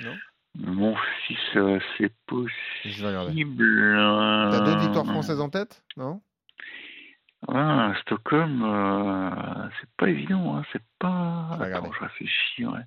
Non? 0.00 0.16
Mon 0.56 0.94
fils, 1.26 1.38
euh, 1.56 1.80
c'est 1.98 2.12
possible. 2.26 2.46
T'as 4.52 4.60
deux 4.60 4.76
victoires 4.78 5.06
françaises 5.06 5.40
en 5.40 5.50
tête, 5.50 5.82
non? 5.96 6.20
Ah, 7.48 7.92
Stockholm, 8.02 8.62
euh, 8.62 9.68
c'est 9.80 9.90
pas 9.96 10.08
évident, 10.08 10.56
hein, 10.56 10.64
c'est 10.72 10.82
pas. 10.98 11.58
Attends, 11.60 11.92
je 11.92 12.00
réfléchis, 12.00 12.66
ouais. 12.66 12.80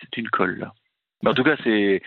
C'est 0.00 0.16
une 0.18 0.28
colle 0.28 0.58
là. 0.58 0.74
Mais 1.22 1.30
en 1.30 1.34
tout 1.34 1.44
cas, 1.44 1.56
c'est 1.64 2.02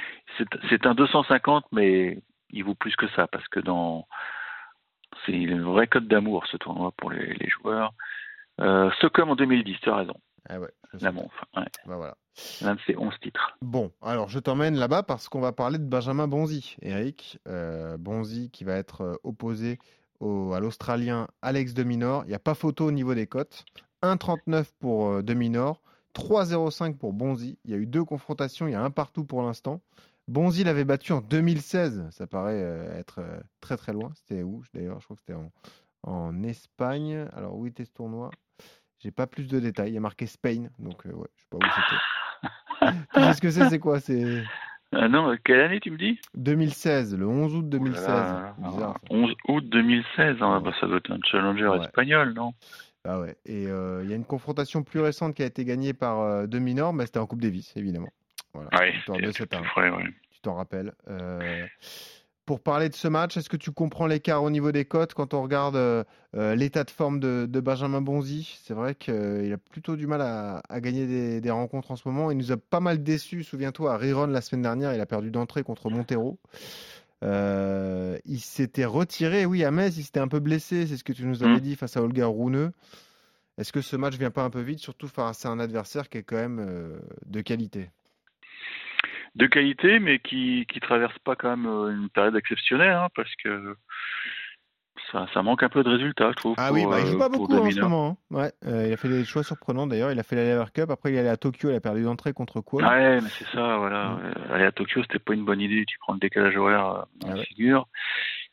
c'est 0.69 0.85
un 0.85 0.93
250, 0.93 1.65
mais 1.71 2.19
il 2.51 2.63
vaut 2.63 2.75
plus 2.75 2.95
que 2.95 3.07
ça 3.15 3.27
parce 3.27 3.47
que 3.47 3.59
dans 3.59 4.07
c'est 5.25 5.31
une 5.31 5.63
vraie 5.63 5.87
cote 5.87 6.07
d'amour 6.07 6.45
ce 6.45 6.57
tournoi 6.57 6.91
pour 6.91 7.09
les, 7.11 7.33
les 7.33 7.49
joueurs. 7.49 7.93
Euh, 8.59 8.91
Stockholm 8.97 9.29
en 9.29 9.35
2010, 9.35 9.77
tu 9.81 9.89
as 9.89 9.95
raison. 9.95 10.15
Ah 10.47 10.59
ouais, 10.59 10.71
la 10.99 11.11
Monf, 11.11 11.31
ouais. 11.55 11.65
Bah 11.85 11.97
voilà. 11.97 12.17
L'un 12.61 12.75
de 12.75 12.79
ses 12.87 12.97
11 12.97 13.13
titres. 13.21 13.57
Bon, 13.61 13.91
alors 14.01 14.29
je 14.29 14.39
t'emmène 14.39 14.75
là-bas 14.75 15.03
parce 15.03 15.29
qu'on 15.29 15.41
va 15.41 15.51
parler 15.51 15.77
de 15.77 15.83
Benjamin 15.83 16.27
Bonzi, 16.27 16.75
Eric. 16.81 17.39
Euh, 17.47 17.97
Bonzi 17.97 18.49
qui 18.49 18.63
va 18.63 18.75
être 18.75 19.01
euh, 19.01 19.15
opposé 19.23 19.77
au, 20.19 20.53
à 20.53 20.59
l'Australien 20.59 21.27
Alex 21.41 21.73
de 21.73 21.83
Minor. 21.83 22.23
Il 22.25 22.29
n'y 22.29 22.35
a 22.35 22.39
pas 22.39 22.55
photo 22.55 22.85
au 22.87 22.91
niveau 22.91 23.13
des 23.13 23.27
cotes. 23.27 23.65
1,39 24.01 24.71
pour 24.79 25.09
euh, 25.09 25.21
de 25.21 25.33
Minor, 25.33 25.81
3,05 26.15 26.97
pour 26.97 27.13
Bonzi. 27.13 27.59
Il 27.65 27.71
y 27.71 27.73
a 27.73 27.77
eu 27.77 27.85
deux 27.85 28.05
confrontations, 28.05 28.67
il 28.67 28.71
y 28.71 28.75
a 28.75 28.81
un 28.81 28.91
partout 28.91 29.25
pour 29.25 29.43
l'instant. 29.43 29.81
Bonzi 30.27 30.63
l'avait 30.63 30.85
battu 30.85 31.11
en 31.11 31.21
2016, 31.21 32.07
ça 32.11 32.27
paraît 32.27 32.59
être 32.97 33.19
très 33.61 33.77
très 33.77 33.93
loin. 33.93 34.11
C'était 34.13 34.43
où? 34.43 34.63
D'ailleurs 34.75 34.99
Je 34.99 35.05
crois 35.05 35.15
que 35.15 35.21
c'était 35.21 35.33
en, 35.33 35.51
en, 36.03 36.43
Espagne. 36.43 37.27
Alors 37.33 37.55
où 37.55 37.65
était 37.65 37.83
ce 37.83 37.91
tournoi? 37.91 38.29
J'ai 38.99 39.11
pas 39.11 39.27
plus 39.27 39.47
de 39.47 39.59
détails. 39.59 39.91
Il 39.91 39.93
y 39.93 39.97
a 39.97 40.01
marqué 40.01 40.25
Spain, 40.25 40.67
donc 40.77 41.05
ouais, 41.05 41.27
je 41.35 41.41
sais 41.41 41.47
pas 41.49 41.57
où 41.57 41.61
c'était. 41.61 42.95
Qu'est-ce 43.13 43.41
que 43.41 43.49
c'est 43.49 43.69
C'est 43.69 43.79
quoi? 43.79 43.99
C'est 43.99 44.43
ah 44.91 45.07
non, 45.07 45.35
quelle 45.43 45.59
année 45.59 45.79
tu 45.79 45.91
me 45.91 45.97
dis? 45.97 46.19
2016, 46.35 47.15
le 47.15 47.27
11 47.27 47.55
août 47.55 47.69
2016. 47.69 48.05
Voilà. 48.05 48.55
Bizarre, 48.57 48.97
11 49.11 49.35
août 49.47 49.69
2016, 49.69 50.37
hein, 50.41 50.61
bah, 50.61 50.71
ça 50.79 50.87
doit 50.87 50.97
être 50.97 51.11
un 51.11 51.19
challenger 51.23 51.67
ouais. 51.67 51.79
espagnol, 51.79 52.33
non? 52.33 52.53
Ah 53.05 53.19
ouais, 53.19 53.37
et 53.45 53.63
il 53.63 53.69
euh, 53.69 54.03
y 54.05 54.13
a 54.13 54.15
une 54.15 54.25
confrontation 54.25 54.83
plus 54.83 54.99
récente 54.99 55.35
qui 55.35 55.43
a 55.43 55.45
été 55.45 55.63
gagnée 55.63 55.93
par 55.93 56.19
euh, 56.21 56.47
Demi-Nord, 56.47 56.93
mais 56.93 57.05
c'était 57.05 57.19
en 57.19 57.27
Coupe 57.27 57.41
Davis, 57.41 57.71
évidemment. 57.77 58.09
Voilà, 58.53 58.69
ouais, 58.79 59.21
de 59.21 59.31
ce. 59.31 59.43
Tu 59.43 60.41
t'en 60.41 60.55
rappelles. 60.55 60.93
Euh, 62.49 62.53
pour 62.59 62.59
parler 62.59 62.89
de 62.89 62.95
ce 62.95 63.07
match, 63.07 63.37
est-ce 63.37 63.49
que 63.49 63.57
tu 63.57 63.71
comprends 63.71 64.07
l'écart 64.07 64.43
au 64.43 64.49
niveau 64.49 64.71
des 64.71 64.85
cotes 64.85 65.13
quand 65.13 65.33
on 65.33 65.41
regarde 65.41 65.75
euh, 65.75 66.03
l'état 66.55 66.83
de 66.83 66.89
forme 66.89 67.19
de, 67.19 67.47
de 67.49 67.59
Benjamin 67.59 68.01
Bonzi? 68.01 68.59
C'est 68.63 68.73
vrai 68.73 68.95
qu'il 68.95 69.13
euh, 69.13 69.55
a 69.55 69.57
plutôt 69.57 69.95
du 69.95 70.07
mal 70.07 70.21
à, 70.21 70.61
à 70.69 70.81
gagner 70.81 71.05
des, 71.05 71.41
des, 71.41 71.51
rencontres 71.51 71.91
en 71.91 71.95
ce 71.95 72.07
moment. 72.07 72.31
Il 72.31 72.37
nous 72.37 72.51
a 72.51 72.57
pas 72.57 72.79
mal 72.79 73.03
déçus. 73.03 73.43
Souviens-toi, 73.43 73.93
à 73.93 73.97
Riron 73.97 74.27
la 74.27 74.41
semaine 74.41 74.63
dernière, 74.63 74.93
il 74.93 75.01
a 75.01 75.05
perdu 75.05 75.31
d'entrée 75.31 75.63
contre 75.63 75.89
Montero. 75.89 76.39
Euh, 77.23 78.17
il 78.25 78.39
s'était 78.39 78.85
retiré, 78.85 79.45
oui, 79.45 79.63
à 79.63 79.71
Metz, 79.71 79.97
il 79.97 80.03
s'était 80.03 80.21
un 80.21 80.29
peu 80.29 80.39
blessé, 80.39 80.87
c'est 80.87 80.95
ce 80.95 81.03
que 81.03 81.11
tu 81.11 81.25
nous 81.25 81.43
avais 81.43 81.57
mmh. 81.57 81.61
dit 81.61 81.75
face 81.75 81.97
à 81.97 82.01
Olga 82.01 82.25
Rouneux. 82.27 82.71
Est-ce 83.57 83.73
que 83.73 83.81
ce 83.81 83.97
match 83.97 84.15
vient 84.15 84.31
pas 84.31 84.43
un 84.43 84.49
peu 84.49 84.61
vite, 84.61 84.79
surtout 84.79 85.09
face 85.09 85.45
à 85.45 85.49
un 85.49 85.59
adversaire 85.59 86.07
qui 86.07 86.19
est 86.19 86.23
quand 86.23 86.37
même 86.37 86.59
euh, 86.59 86.97
de 87.25 87.41
qualité? 87.41 87.89
De 89.39 89.47
qualité, 89.47 89.99
mais 89.99 90.19
qui 90.19 90.65
qui 90.71 90.79
traverse 90.79 91.17
pas 91.19 91.35
quand 91.35 91.55
même 91.55 91.65
euh, 91.65 91.95
une 91.95 92.09
période 92.09 92.35
exceptionnelle, 92.35 92.91
hein, 92.91 93.07
parce 93.15 93.33
que 93.43 93.75
ça, 95.11 95.27
ça, 95.33 95.41
manque 95.41 95.63
un 95.63 95.69
peu 95.69 95.81
de 95.81 95.89
résultats, 95.89 96.29
je 96.31 96.35
trouve. 96.35 96.55
Ah 96.57 96.67
pour, 96.67 96.75
oui, 96.75 96.85
bah, 96.85 96.99
il 96.99 97.07
joue 97.07 97.17
pas 97.17 97.29
beaucoup 97.29 97.51
en 97.55 97.71
ce 97.71 97.79
moment. 97.79 98.17
Hein. 98.31 98.35
Ouais, 98.35 98.51
euh, 98.65 98.87
il 98.87 98.93
a 98.93 98.97
fait 98.97 99.07
des 99.07 99.23
choix 99.25 99.43
surprenants 99.43 99.87
d'ailleurs. 99.87 100.11
Il 100.11 100.19
a 100.19 100.23
fait 100.23 100.35
la 100.35 100.43
Lever 100.43 100.69
Cup, 100.73 100.89
après 100.89 101.11
il 101.11 101.15
est 101.15 101.19
allé 101.19 101.29
à 101.29 101.37
Tokyo, 101.37 101.69
il 101.71 101.75
a 101.75 101.79
perdu 101.79 102.03
d'entrée 102.03 102.33
contre 102.33 102.61
quoi 102.61 102.83
Ouais, 102.83 103.21
mais 103.21 103.29
c'est 103.29 103.47
ça, 103.47 103.77
voilà. 103.77 104.09
Mm. 104.09 104.51
Aller 104.51 104.65
à 104.65 104.71
Tokyo, 104.71 105.01
c'était 105.03 105.19
pas 105.19 105.33
une 105.33 105.45
bonne 105.45 105.61
idée. 105.61 105.85
Tu 105.87 105.97
prends 105.99 106.13
le 106.13 106.19
décalage 106.19 106.55
horaire 106.57 106.85
euh, 106.85 107.27
en 107.27 107.31
ah 107.31 107.35
ouais. 107.35 107.45
figure. 107.45 107.87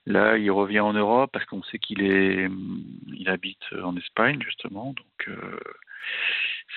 Là, 0.06 0.38
il 0.38 0.50
revient 0.52 0.80
en 0.80 0.92
Europe 0.92 1.30
parce 1.32 1.44
qu'on 1.46 1.64
sait 1.64 1.80
qu'il 1.80 2.02
est, 2.02 2.48
il 3.12 3.28
habite 3.28 3.64
en 3.82 3.96
Espagne 3.96 4.38
justement, 4.40 4.94
donc. 4.96 5.28
Euh, 5.28 5.58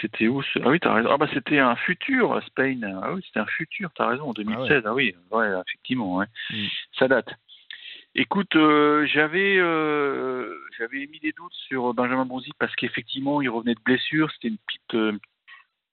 c'était 0.01 0.27
où 0.27 0.41
ce... 0.41 0.59
Ah 0.63 0.69
oui, 0.69 0.79
t'as 0.79 0.93
raison. 0.93 1.09
Ah 1.11 1.17
bah 1.17 1.27
c'était 1.33 1.59
un 1.59 1.75
futur, 1.75 2.41
Spain. 2.47 2.81
Ah 3.01 3.13
oui, 3.13 3.21
c'était 3.25 3.39
un 3.39 3.45
futur, 3.45 3.89
t'as 3.95 4.07
raison, 4.07 4.29
en 4.29 4.33
2016. 4.33 4.83
Ah, 4.85 4.93
ouais. 4.93 5.15
ah 5.31 5.35
oui, 5.35 5.49
ouais, 5.51 5.61
effectivement, 5.67 6.17
ouais. 6.17 6.25
Mm. 6.51 6.65
Ça 6.97 7.07
date. 7.07 7.29
Écoute, 8.15 8.55
euh, 8.55 9.05
j'avais 9.05 9.57
euh, 9.59 10.55
j'avais 10.77 11.05
mis 11.07 11.19
des 11.19 11.31
doutes 11.31 11.53
sur 11.53 11.93
Benjamin 11.93 12.25
Bonzi 12.25 12.51
parce 12.57 12.75
qu'effectivement, 12.75 13.41
il 13.41 13.49
revenait 13.49 13.75
de 13.75 13.81
blessure. 13.85 14.31
C'était 14.31 14.47
une 14.47 14.57
petite. 14.57 14.93
Euh, 14.95 15.17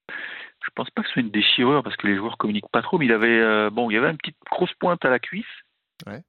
je 0.09 0.71
pense 0.75 0.91
pas 0.91 1.03
que 1.03 1.09
ce 1.09 1.13
soit 1.13 1.23
une 1.23 1.31
déchirure 1.31 1.83
parce 1.83 1.97
que 1.97 2.07
les 2.07 2.17
joueurs 2.17 2.39
communiquent 2.39 2.71
pas 2.73 2.83
trop, 2.83 2.99
mais 2.99 3.05
il 3.05 3.13
avait 3.13 3.39
euh, 3.39 3.71
bon, 3.71 3.91
il 3.91 3.95
y 3.95 3.97
avait 3.99 4.11
une 4.11 4.17
petite 4.17 4.39
grosse 4.51 4.73
pointe 4.75 5.05
à 5.05 5.11
la 5.11 5.19
cuisse. 5.19 5.45
Ouais. 6.07 6.23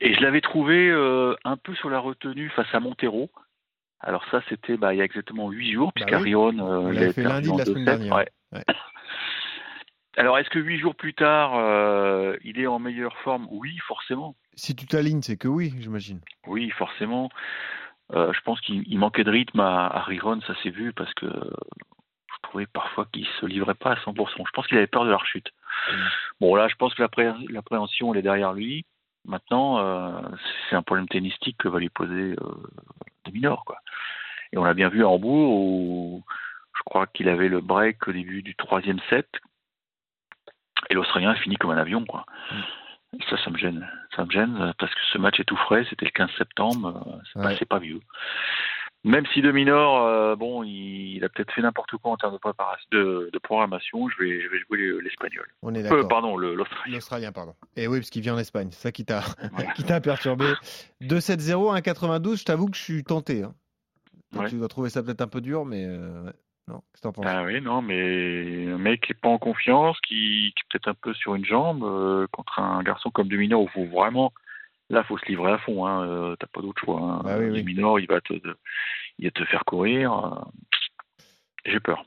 Et 0.00 0.14
je 0.14 0.20
l'avais 0.20 0.40
trouvé 0.40 0.92
un 1.44 1.56
peu 1.56 1.74
sur 1.74 1.90
la 1.90 1.98
retenue 1.98 2.48
face 2.50 2.72
à 2.72 2.78
Montero. 2.78 3.28
Alors 4.00 4.24
ça, 4.30 4.40
c'était 4.48 4.76
bah, 4.76 4.94
il 4.94 4.98
y 4.98 5.00
a 5.00 5.04
exactement 5.04 5.50
huit 5.50 5.72
jours, 5.72 5.92
bah 5.96 6.06
oui. 6.06 6.16
Rion, 6.16 6.58
euh, 6.58 6.92
il 6.92 6.98
avait 6.98 7.12
fait 7.12 7.22
lundi 7.22 7.50
de 7.50 7.58
la 7.58 7.64
semaine 7.64 7.84
dernière. 7.84 8.14
Ouais. 8.14 8.28
Ouais. 8.52 8.64
Alors, 10.16 10.36
est-ce 10.38 10.50
que 10.50 10.58
huit 10.58 10.80
jours 10.80 10.96
plus 10.96 11.14
tard, 11.14 11.54
euh, 11.54 12.36
il 12.42 12.58
est 12.58 12.66
en 12.66 12.80
meilleure 12.80 13.16
forme? 13.18 13.46
Oui, 13.52 13.78
forcément. 13.86 14.34
Si 14.56 14.74
tu 14.74 14.84
t'alignes, 14.86 15.22
c'est 15.22 15.36
que 15.36 15.46
oui, 15.46 15.72
j'imagine. 15.78 16.20
Oui, 16.48 16.70
forcément. 16.70 17.30
Euh, 18.14 18.32
je 18.32 18.40
pense 18.40 18.60
qu'il 18.62 18.98
manquait 18.98 19.22
de 19.22 19.30
rythme 19.30 19.60
à, 19.60 19.86
à 19.86 20.02
Riron, 20.02 20.40
ça 20.40 20.54
s'est 20.62 20.70
vu, 20.70 20.92
parce 20.92 21.14
que 21.14 21.26
je 21.26 22.36
trouvais 22.42 22.66
parfois 22.66 23.06
qu'il 23.12 23.26
se 23.40 23.46
livrait 23.46 23.74
pas 23.74 23.92
à 23.92 23.94
100%. 23.94 24.44
Je 24.44 24.50
pense 24.52 24.66
qu'il 24.66 24.76
avait 24.76 24.88
peur 24.88 25.04
de 25.04 25.10
la 25.10 25.18
rechute. 25.18 25.50
Mmh. 25.92 25.94
Bon, 26.40 26.54
là, 26.56 26.66
je 26.66 26.74
pense 26.74 26.94
que 26.94 27.02
l'appréhension, 27.02 28.12
elle 28.12 28.18
est 28.18 28.22
derrière 28.22 28.54
lui. 28.54 28.86
Maintenant, 29.24 29.78
euh, 29.78 30.20
c'est 30.68 30.74
un 30.74 30.82
problème 30.82 31.06
tennistique 31.06 31.58
que 31.58 31.68
va 31.68 31.78
lui 31.78 31.90
poser 31.90 32.34
euh, 33.28 33.32
minors, 33.32 33.64
quoi. 33.64 33.78
Et 34.52 34.58
on 34.58 34.64
l'a 34.64 34.74
bien 34.74 34.88
vu 34.88 35.04
à 35.04 35.08
Hambourg 35.08 35.54
où 35.54 36.24
je 36.76 36.82
crois 36.84 37.06
qu'il 37.06 37.28
avait 37.28 37.48
le 37.48 37.60
break 37.60 38.08
au 38.08 38.12
début 38.12 38.42
du 38.42 38.54
troisième 38.54 39.00
set 39.10 39.28
et 40.90 40.94
l'Australien 40.94 41.30
a 41.30 41.36
fini 41.36 41.56
comme 41.56 41.70
un 41.70 41.76
avion, 41.76 42.04
quoi. 42.04 42.24
Mm. 42.50 43.18
ça, 43.28 43.36
ça 43.44 43.50
me 43.50 43.58
gêne. 43.58 43.88
Ça 44.16 44.24
me 44.24 44.30
gêne 44.30 44.72
parce 44.78 44.94
que 44.94 45.00
ce 45.12 45.18
match 45.18 45.38
est 45.40 45.44
tout 45.44 45.56
frais. 45.56 45.86
C'était 45.90 46.06
le 46.06 46.10
15 46.12 46.30
septembre. 46.38 47.20
C'est 47.58 47.68
pas 47.68 47.78
vieux 47.78 48.00
même 49.04 49.24
si 49.32 49.42
de 49.42 49.52
minor, 49.52 50.02
euh, 50.02 50.34
bon, 50.34 50.64
il, 50.64 51.22
a 51.24 51.28
peut-être 51.28 51.52
fait 51.52 51.62
n'importe 51.62 51.96
quoi 51.96 52.12
en 52.12 52.16
termes 52.16 52.32
de, 52.32 52.38
préparation, 52.38 52.88
de, 52.90 53.38
programmation, 53.42 54.08
je 54.08 54.22
vais, 54.22 54.40
je 54.40 54.48
vais 54.48 54.58
jouer 54.58 55.02
l'espagnol. 55.02 55.46
On 55.62 55.74
est 55.74 55.80
euh, 55.80 55.82
d'accord. 55.82 56.08
pardon, 56.08 56.36
l'Australien. 56.36 56.94
L'Australien, 56.94 57.32
pardon. 57.32 57.54
Et 57.76 57.86
oui, 57.86 57.98
parce 57.98 58.10
qu'il 58.10 58.22
vient 58.22 58.34
en 58.34 58.38
Espagne, 58.38 58.68
c'est 58.72 58.82
ça 58.82 58.92
qui 58.92 59.04
t'a 59.04 59.22
t'a 59.86 60.00
perturbé. 60.00 60.46
2-7-0, 61.02 61.80
1-92, 61.80 62.40
je 62.40 62.44
t'avoue 62.44 62.66
que 62.66 62.76
je 62.76 62.82
suis 62.82 63.04
tenté. 63.04 63.44
Hein. 63.44 63.54
Tu 64.48 64.56
dois 64.56 64.68
trouver 64.68 64.90
ça 64.90 65.02
peut-être 65.02 65.22
un 65.22 65.28
peu 65.28 65.40
dur, 65.40 65.64
mais 65.64 65.84
euh, 65.86 66.30
non, 66.66 66.78
qu'est-ce 66.78 67.00
que 67.00 67.02
t'en 67.02 67.12
penses? 67.12 67.24
Ah 67.26 67.44
oui, 67.44 67.60
non, 67.60 67.80
mais 67.80 68.66
un 68.66 68.78
mec 68.78 69.02
qui 69.02 69.12
n'est 69.12 69.18
pas 69.18 69.28
en 69.28 69.38
confiance, 69.38 69.96
qui, 70.00 70.52
qui 70.54 70.60
est 70.60 70.68
peut-être 70.72 70.88
un 70.88 70.94
peu 71.00 71.14
sur 71.14 71.36
une 71.36 71.44
jambe, 71.44 72.26
contre 72.32 72.58
un 72.58 72.82
garçon 72.82 73.10
comme 73.10 73.28
Minor, 73.28 73.62
où 73.62 73.68
il 73.68 73.70
faut 73.70 73.96
vraiment 73.96 74.32
Là, 74.90 75.04
faut 75.04 75.18
se 75.18 75.26
livrer 75.26 75.52
à 75.52 75.58
fond. 75.58 75.86
Hein. 75.86 76.06
Euh, 76.08 76.36
T'as 76.38 76.46
pas 76.46 76.62
d'autre 76.62 76.80
choix. 76.82 77.00
Hein. 77.00 77.20
Bah 77.22 77.38
il 77.42 78.06
va 78.08 78.20
te, 78.20 78.32
il 79.18 79.24
va 79.24 79.30
te 79.30 79.44
faire 79.44 79.64
courir. 79.64 80.12
Euh, 80.12 80.40
j'ai 81.66 81.80
peur. 81.80 82.04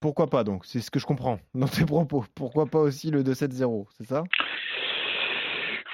Pourquoi 0.00 0.28
pas 0.28 0.44
donc? 0.44 0.64
C'est 0.64 0.80
ce 0.80 0.90
que 0.90 0.98
je 0.98 1.06
comprends 1.06 1.40
dans 1.54 1.68
tes 1.68 1.84
propos. 1.84 2.24
Pourquoi 2.34 2.66
pas 2.66 2.78
aussi 2.78 3.10
le 3.10 3.22
2-7-0 3.22 3.86
C'est 3.98 4.06
ça? 4.06 4.24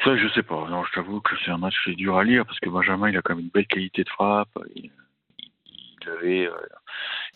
Ça, 0.05 0.17
je 0.17 0.29
sais 0.29 0.43
pas. 0.43 0.69
Non, 0.69 0.85
je 0.85 0.93
t'avoue 0.93 1.21
que 1.21 1.35
c'est 1.45 1.51
un 1.51 1.59
match 1.59 1.75
qui 1.83 1.91
est 1.91 1.97
dur 1.97 2.17
à 2.17 2.23
lire 2.23 2.47
parce 2.47 2.61
que 2.61 2.69
Benjamin, 2.69 3.09
il 3.09 3.17
a 3.17 3.23
quand 3.23 3.35
même 3.35 3.45
une 3.45 3.51
belle 3.51 3.67
qualité 3.67 4.05
de 4.05 4.09
frappe. 4.09 4.57
Il, 4.77 4.91
avait, 6.07 6.47
euh, 6.47 6.53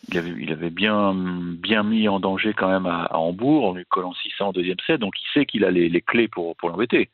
il 0.07 0.17
avait, 0.17 0.29
il 0.39 0.51
avait 0.53 0.69
bien, 0.69 1.13
bien 1.13 1.83
mis 1.83 2.07
en 2.07 2.21
danger 2.21 2.53
quand 2.53 2.69
même 2.69 2.85
à, 2.85 3.13
Hambourg 3.17 3.65
en 3.65 3.73
lui 3.73 3.83
collant 3.89 4.13
600 4.13 4.47
en 4.47 4.51
deuxième 4.53 4.79
set. 4.87 5.01
Donc, 5.01 5.15
il 5.21 5.27
sait 5.33 5.45
qu'il 5.45 5.65
a 5.65 5.71
les, 5.71 5.89
les 5.89 6.01
clés 6.01 6.29
pour, 6.29 6.55
pour 6.55 6.69
l'embêter. 6.69 7.09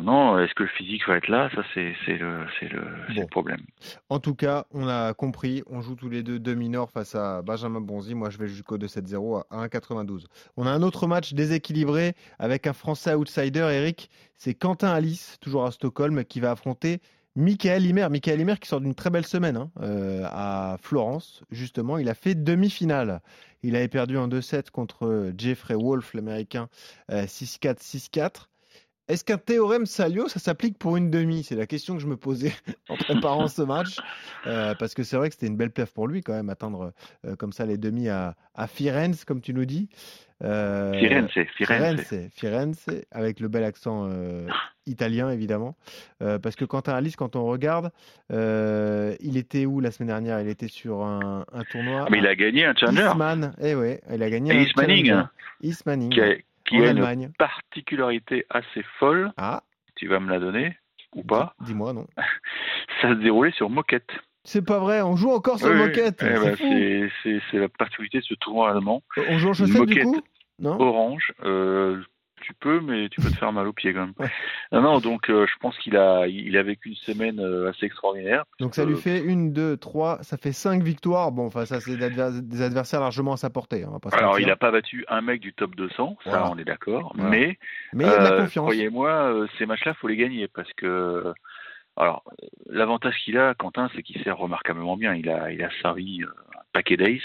Maintenant, 0.00 0.38
est-ce 0.38 0.54
que 0.54 0.62
le 0.62 0.68
physique 0.70 1.06
va 1.06 1.18
être 1.18 1.28
là? 1.28 1.50
Ça, 1.54 1.60
c'est 1.74 1.92
le, 2.16 2.46
le, 3.14 3.26
problème. 3.26 3.60
En 4.08 4.18
tout 4.18 4.34
cas, 4.34 4.64
on 4.72 4.88
a 4.88 5.12
compris. 5.12 5.62
On 5.66 5.82
joue 5.82 5.94
tous 5.94 6.08
les 6.08 6.22
deux 6.22 6.54
mineurs 6.54 6.90
face 6.90 7.14
à 7.14 7.42
Benjamin 7.42 7.82
Bonzi. 7.82 8.14
Moi, 8.14 8.30
je 8.30 8.38
vais 8.38 8.48
jusqu'au 8.48 8.78
2-7-0 8.78 9.42
à 9.50 9.66
1,92. 9.66 10.24
On 10.56 10.66
a 10.66 10.70
un 10.70 10.80
autre 10.80 11.06
match 11.06 11.34
déséquilibré 11.34 12.14
avec 12.38 12.66
un 12.66 12.72
Français 12.72 13.12
outsider, 13.12 13.68
Eric. 13.70 14.08
C'est 14.36 14.54
Quentin 14.54 14.88
Alice, 14.88 15.36
toujours 15.42 15.66
à 15.66 15.70
Stockholm, 15.70 16.24
qui 16.24 16.40
va 16.40 16.52
affronter 16.52 17.02
Michael 17.36 17.84
Himer. 17.84 18.08
Michael 18.08 18.40
Himer 18.40 18.54
qui 18.58 18.68
sort 18.70 18.80
d'une 18.80 18.94
très 18.94 19.10
belle 19.10 19.26
semaine 19.26 19.58
hein, 19.58 19.70
euh, 19.82 20.24
à 20.30 20.78
Florence, 20.80 21.42
justement. 21.50 21.98
Il 21.98 22.08
a 22.08 22.14
fait 22.14 22.34
demi-finale. 22.34 23.20
Il 23.62 23.76
avait 23.76 23.88
perdu 23.88 24.16
en 24.16 24.28
2-7 24.28 24.70
contre 24.70 25.30
Jeffrey 25.36 25.74
Wolf, 25.74 26.14
l'américain, 26.14 26.70
6-4, 27.10 27.68
euh, 27.68 27.74
6-4. 27.74 28.46
Est-ce 29.10 29.24
qu'un 29.24 29.38
théorème 29.38 29.86
Salio, 29.86 30.28
ça 30.28 30.38
s'applique 30.38 30.78
pour 30.78 30.96
une 30.96 31.10
demi? 31.10 31.42
C'est 31.42 31.56
la 31.56 31.66
question 31.66 31.96
que 31.96 32.00
je 32.00 32.06
me 32.06 32.16
posais 32.16 32.52
en 32.88 32.96
préparant 32.96 33.48
ce 33.48 33.62
match. 33.62 33.96
Euh, 34.46 34.76
parce 34.78 34.94
que 34.94 35.02
c'est 35.02 35.16
vrai 35.16 35.28
que 35.28 35.34
c'était 35.34 35.48
une 35.48 35.56
belle 35.56 35.72
plève 35.72 35.92
pour 35.92 36.06
lui 36.06 36.22
quand 36.22 36.32
même, 36.32 36.48
atteindre 36.48 36.92
euh, 37.26 37.34
comme 37.34 37.52
ça 37.52 37.66
les 37.66 37.76
demi 37.76 38.08
à, 38.08 38.36
Firenze, 38.68 39.24
comme 39.24 39.40
tu 39.40 39.52
nous 39.52 39.64
dis. 39.64 39.88
Euh, 40.44 40.96
Firenze, 41.00 41.30
Firenze. 41.56 42.30
Firenze, 42.32 42.86
avec 43.10 43.40
le 43.40 43.48
bel 43.48 43.64
accent 43.64 44.08
italien 44.86 45.30
évidemment. 45.30 45.76
parce 46.20 46.54
que 46.54 46.64
Quentin 46.64 46.94
Alice, 46.94 47.16
quand 47.16 47.34
on 47.34 47.46
regarde, 47.46 47.90
il 48.30 49.36
était 49.36 49.66
où 49.66 49.80
la 49.80 49.90
semaine 49.90 50.08
dernière? 50.08 50.40
Il 50.40 50.48
était 50.48 50.68
sur 50.68 51.02
un, 51.02 51.44
tournoi. 51.72 52.06
Mais 52.10 52.18
il 52.18 52.26
a 52.28 52.36
gagné 52.36 52.64
un 52.64 52.74
challenger. 52.76 53.06
Eastman, 53.06 53.54
eh 53.60 53.74
ouais, 53.74 54.00
il 54.12 54.22
a 54.22 54.30
gagné 54.30 54.52
un 54.52 54.60
Eastmaning. 54.60 55.14
Eastmaning 55.62 56.10
qui 56.10 56.20
a 56.20 56.34
une 56.70 57.32
particularité 57.38 58.46
assez 58.50 58.82
folle. 58.98 59.32
Ah. 59.36 59.62
Tu 59.96 60.08
vas 60.08 60.20
me 60.20 60.30
la 60.30 60.38
donner 60.38 60.76
ou 61.14 61.22
pas 61.22 61.54
Dis-moi, 61.60 61.92
non. 61.92 62.06
Ça 63.02 63.08
se 63.08 63.14
déroulait 63.14 63.52
sur 63.52 63.70
moquette. 63.70 64.10
C'est 64.44 64.64
pas 64.64 64.78
vrai, 64.78 65.02
on 65.02 65.16
joue 65.16 65.30
encore 65.30 65.58
sur 65.58 65.74
moquette. 65.74 66.22
Eh 66.22 66.56
ben, 66.64 67.10
c'est 67.50 67.58
la 67.58 67.68
particularité 67.68 68.18
de 68.18 68.24
ce 68.24 68.34
tournoi 68.34 68.70
allemand. 68.70 69.02
On 69.28 69.38
joue 69.38 69.50
en 69.50 69.52
chaussettes 69.52 69.86
du 69.86 70.02
coup? 70.02 70.20
Non? 70.58 70.80
Orange. 70.80 71.32
Euh, 71.44 72.02
tu 72.40 72.54
peux, 72.54 72.80
mais 72.80 73.08
tu 73.08 73.20
peux 73.20 73.30
te 73.30 73.36
faire 73.36 73.52
mal 73.52 73.66
aux 73.66 73.72
pieds 73.72 73.92
quand 73.92 74.06
même. 74.06 74.30
Non, 74.72 74.80
non, 74.82 74.98
donc 75.00 75.30
euh, 75.30 75.46
je 75.46 75.56
pense 75.60 75.76
qu'il 75.78 75.96
a, 75.96 76.26
il 76.26 76.56
a 76.56 76.62
vécu 76.62 76.90
une 76.90 76.94
semaine 76.96 77.40
euh, 77.40 77.70
assez 77.70 77.86
extraordinaire. 77.86 78.44
Donc 78.58 78.74
ça 78.74 78.84
lui 78.84 78.96
fait 78.96 79.20
une, 79.20 79.52
deux, 79.52 79.76
trois, 79.76 80.22
ça 80.22 80.36
fait 80.36 80.52
cinq 80.52 80.82
victoires. 80.82 81.32
Bon, 81.32 81.46
enfin, 81.46 81.66
ça 81.66 81.80
c'est 81.80 81.96
des 81.96 82.62
adversaires 82.62 83.00
largement 83.00 83.32
à 83.32 83.36
sa 83.36 83.50
portée. 83.50 83.84
Hein, 83.84 83.98
Alors, 84.12 84.38
il 84.38 84.46
n'a 84.46 84.56
pas 84.56 84.70
battu 84.70 85.04
un 85.08 85.20
mec 85.20 85.40
du 85.40 85.52
top 85.52 85.74
200, 85.74 86.18
ça 86.24 86.50
on 86.50 86.58
est 86.58 86.64
d'accord. 86.64 87.14
Mais, 87.16 87.58
mais 87.92 88.04
il 88.04 88.10
a 88.10 88.18
de 88.18 88.24
la 88.24 88.32
euh, 88.32 88.40
confiance. 88.42 88.64
Croyez-moi, 88.64 89.46
ces 89.58 89.66
matchs-là, 89.66 89.94
faut 89.94 90.08
les 90.08 90.16
gagner 90.16 90.48
parce 90.48 90.72
que. 90.74 91.32
Alors, 91.96 92.24
l'avantage 92.70 93.16
qu'il 93.24 93.36
a, 93.36 93.52
Quentin, 93.54 93.90
c'est 93.94 94.02
qu'il 94.02 94.22
sert 94.22 94.38
remarquablement 94.38 94.96
bien. 94.96 95.14
Il 95.14 95.28
a, 95.28 95.52
il 95.52 95.62
a 95.62 95.68
servi 95.82 96.22
un 96.22 96.62
paquet 96.72 96.96
d'ace 96.96 97.20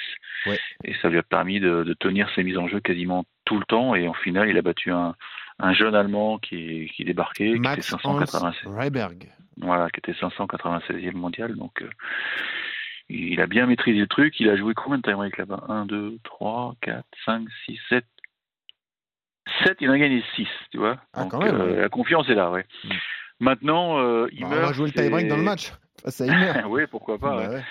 et 0.83 0.93
ça 1.01 1.07
lui 1.07 1.17
a 1.17 1.23
permis 1.23 1.59
de, 1.59 1.83
de 1.83 1.93
tenir 1.93 2.29
ses 2.35 2.43
mises 2.43 2.57
en 2.57 2.67
jeu 2.67 2.81
quasiment 2.81 3.25
tout 3.45 3.57
le 3.57 3.65
temps 3.65 3.95
et 3.95 4.07
en 4.07 4.13
finale 4.13 4.49
il 4.49 4.57
a 4.57 4.61
battu 4.61 4.91
un, 4.91 5.15
un 5.59 5.73
jeune 5.73 5.95
Allemand 5.95 6.37
qui, 6.37 6.91
qui 6.95 7.05
débarquait, 7.05 7.53
qui 7.53 7.67
était 7.67 7.81
596. 7.81 8.71
Voilà, 9.57 9.89
qui 9.89 9.99
était 9.99 10.11
596e 10.13 11.13
mondial. 11.13 11.55
Donc, 11.55 11.81
euh, 11.81 11.89
il 13.09 13.39
a 13.39 13.47
bien 13.47 13.65
maîtrisé 13.65 13.99
le 13.99 14.07
truc. 14.07 14.39
Il 14.39 14.49
a 14.49 14.57
joué 14.57 14.73
combien 14.73 14.97
de 14.97 15.03
time 15.03 15.29
là-bas? 15.37 15.63
1, 15.69 15.85
2, 15.85 16.17
3, 16.23 16.75
4, 16.81 17.05
5, 17.25 17.47
6, 17.65 17.79
7. 17.89 18.05
7, 19.63 19.77
il 19.79 19.89
en 19.89 19.93
a 19.93 19.97
gagné 19.99 20.23
6, 20.35 20.47
tu 20.71 20.79
vois? 20.79 20.97
Ah, 21.13 21.21
Donc, 21.21 21.31
quand 21.31 21.39
même, 21.39 21.61
euh, 21.61 21.81
La 21.81 21.89
confiance 21.89 22.27
est 22.29 22.35
là, 22.35 22.51
ouais. 22.51 22.65
Mm. 22.83 22.89
Maintenant, 23.39 23.99
euh, 23.99 24.27
il 24.31 24.41
bah, 24.41 24.49
On 24.51 24.55
va 24.55 24.73
jouer 24.73 24.87
le 24.87 24.93
tie-break 24.93 25.27
dans 25.27 25.37
le 25.37 25.43
match. 25.43 25.71
Ça, 26.05 26.25
oui, 26.67 26.83
pourquoi 26.89 27.17
pas. 27.17 27.35
Bah, 27.35 27.49
ouais. 27.49 27.63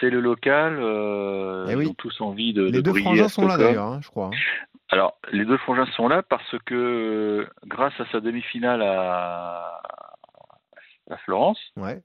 C'est 0.00 0.10
le 0.10 0.20
local. 0.20 0.78
Euh, 0.80 1.66
eh 1.68 1.74
oui. 1.74 1.84
Ils 1.84 1.90
ont 1.90 1.94
tous 1.94 2.20
envie 2.20 2.52
de. 2.52 2.64
Les 2.64 2.82
deux 2.82 2.94
frangins 2.94 3.28
sont 3.28 3.46
là 3.46 3.56
d'ailleurs, 3.56 3.86
hein, 3.86 4.00
je 4.02 4.08
crois. 4.08 4.30
Alors, 4.92 5.16
les 5.32 5.46
deux 5.46 5.56
frangins 5.56 5.86
sont 5.96 6.06
là 6.06 6.22
parce 6.22 6.54
que 6.66 7.48
grâce 7.64 7.98
à 7.98 8.04
sa 8.12 8.20
demi-finale 8.20 8.82
à, 8.82 9.80
à 11.10 11.16
Florence, 11.24 11.58
ouais. 11.76 12.02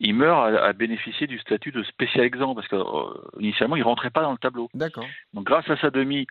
il 0.00 0.12
meurt 0.12 0.52
à, 0.56 0.72
bénéficier 0.72 1.28
du 1.28 1.38
statut 1.38 1.70
de 1.70 1.84
spécial 1.84 2.24
exempt 2.24 2.56
parce 2.56 2.66
qu'initialement, 2.66 3.76
euh, 3.76 3.78
il 3.78 3.84
rentrait 3.84 4.10
pas 4.10 4.22
dans 4.22 4.32
le 4.32 4.38
tableau. 4.38 4.68
D'accord. 4.74 5.06
Donc, 5.34 5.44
grâce 5.44 5.70
à 5.70 5.76
sa 5.76 5.90
demi, 5.90 6.26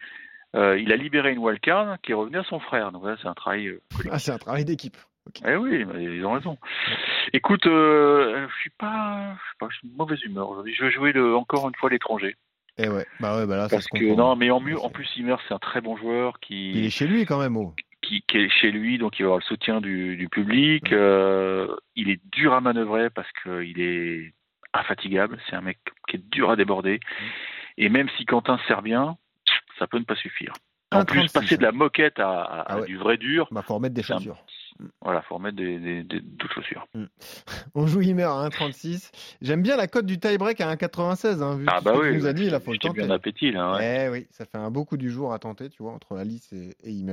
euh, 0.54 0.78
il 0.78 0.92
a 0.92 0.98
libéré 0.98 1.32
une 1.32 1.40
wildcard 1.40 1.96
qui 2.02 2.12
est 2.12 2.16
revenue 2.16 2.40
à 2.40 2.44
son 2.44 2.60
frère. 2.60 2.92
Donc 2.92 3.06
là, 3.06 3.16
c'est 3.22 3.30
un 3.30 3.34
travail. 3.34 3.68
Euh, 3.68 3.82
ah, 4.12 4.20
c'est 4.20 4.32
un 4.32 4.38
travail 4.38 4.66
d'équipe. 4.66 4.98
Eh 5.48 5.56
oui, 5.56 5.86
ils 5.98 6.25
ont 6.25 6.34
raison. 6.34 6.58
Écoute, 7.32 7.64
je 7.64 8.48
suis 8.60 8.70
pas, 8.72 9.34
je 9.34 9.48
suis 9.48 9.58
pas, 9.60 9.68
je 9.72 9.78
suis 9.78 9.90
de 9.90 9.96
mauvaise 9.96 10.22
humeur 10.24 10.50
aujourd'hui. 10.50 10.75
Je 10.75 10.84
vais 10.84 10.92
jouer 10.92 11.14
le, 11.14 11.38
encore 11.38 11.70
une 11.70 11.75
fois 11.75 11.90
l'étranger. 11.90 12.36
Eh 12.77 12.89
ouais, 12.89 13.05
bah 13.22 13.38
ouais, 13.38 13.46
bah 13.46 13.55
là, 13.55 13.67
Parce 13.70 13.88
que 13.88 14.15
non, 14.15 14.36
mais 14.36 14.51
en, 14.51 14.60
mieux, 14.60 14.77
en 14.77 14.89
plus, 14.89 15.08
Imer, 15.15 15.38
c'est 15.48 15.53
un 15.53 15.60
très 15.60 15.79
bon 15.79 15.96
joueur 15.96 16.39
qui. 16.39 16.72
Il 16.72 16.86
est 16.86 16.89
chez 16.89 17.08
lui 17.08 17.25
quand 17.25 17.39
même, 17.39 17.55
oh. 17.55 17.74
Qui, 18.01 18.22
qui, 18.27 18.38
est 18.38 18.50
chez 18.50 18.72
lui, 18.72 18.98
donc 18.98 19.17
il 19.17 19.24
va 19.24 19.27
avoir 19.27 19.39
le 19.39 19.46
soutien 19.46 19.82
du, 19.82 20.17
du 20.17 20.27
public. 20.27 20.91
Euh, 20.91 21.74
il 21.96 22.10
est 22.10 22.20
dur 22.32 22.53
à 22.53 22.62
manœuvrer 22.62 23.10
parce 23.10 23.29
qu'il 23.44 23.79
est 23.79 24.34
infatigable. 24.74 25.39
C'est 25.50 25.55
un 25.55 25.62
mec 25.62 25.79
qui 26.08 26.17
est 26.17 26.29
dur 26.32 26.51
à 26.51 26.55
déborder. 26.55 27.00
Et 27.77 27.89
même 27.89 28.10
si 28.17 28.25
Quentin 28.25 28.60
sert 28.67 28.82
bien, 28.82 29.17
ça 29.79 29.88
peut 29.88 29.98
ne 29.98 30.03
pas 30.03 30.15
suffire. 30.15 30.53
En 30.91 31.03
plus, 31.03 31.32
passer 31.32 31.58
de 31.58 31.63
la 31.63 31.72
moquette 31.72 32.20
à, 32.20 32.41
à, 32.44 32.65
ah 32.67 32.82
du 32.82 32.98
vrai 32.98 33.17
dur. 33.17 33.48
Bah, 33.51 33.63
faut 33.63 33.75
remettre 33.75 33.96
des 33.96 34.03
chaussures. 34.03 34.38
Voilà, 35.01 35.22
faut 35.22 35.36
remettre 35.36 35.55
des, 35.55 35.79
des, 35.79 36.03
d'autres 36.03 36.53
chaussures. 36.53 36.88
Mm. 36.94 37.05
On 37.75 37.88
joue 37.88 38.01
Himer 38.01 38.24
à 38.24 38.50
1,36. 38.50 39.12
J'aime 39.41 39.62
bien 39.62 39.77
la 39.77 39.88
cote 39.88 40.05
du 40.05 40.20
tie-break 40.20 40.60
à 40.60 40.75
1,96. 40.75 41.41
Hein, 41.41 41.58
vu 41.58 41.65
ah 41.67 41.79
bah 41.82 41.94
oui, 41.98 42.15
nous 42.15 42.25
a 42.25 42.34
dit, 42.34 42.46
il 42.46 42.60
faut 42.60 42.74
le 42.74 42.77
tenter. 42.77 43.01
bien 43.01 43.10
appétit 43.10 43.51
là. 43.51 43.77
Eh 43.82 44.10
oui, 44.10 44.27
ça 44.32 44.46
fait 44.46 44.58
un 44.58 44.72
beau 44.72 44.84
coup 44.84 44.98
du 44.98 45.10
jour 45.10 45.34
à 45.34 45.39
tenter, 45.39 45.70
tu 45.70 45.82
vois, 45.82 45.94
entre 45.94 46.17
Alice 46.17 46.51
et, 46.51 46.75
et. 46.84 47.05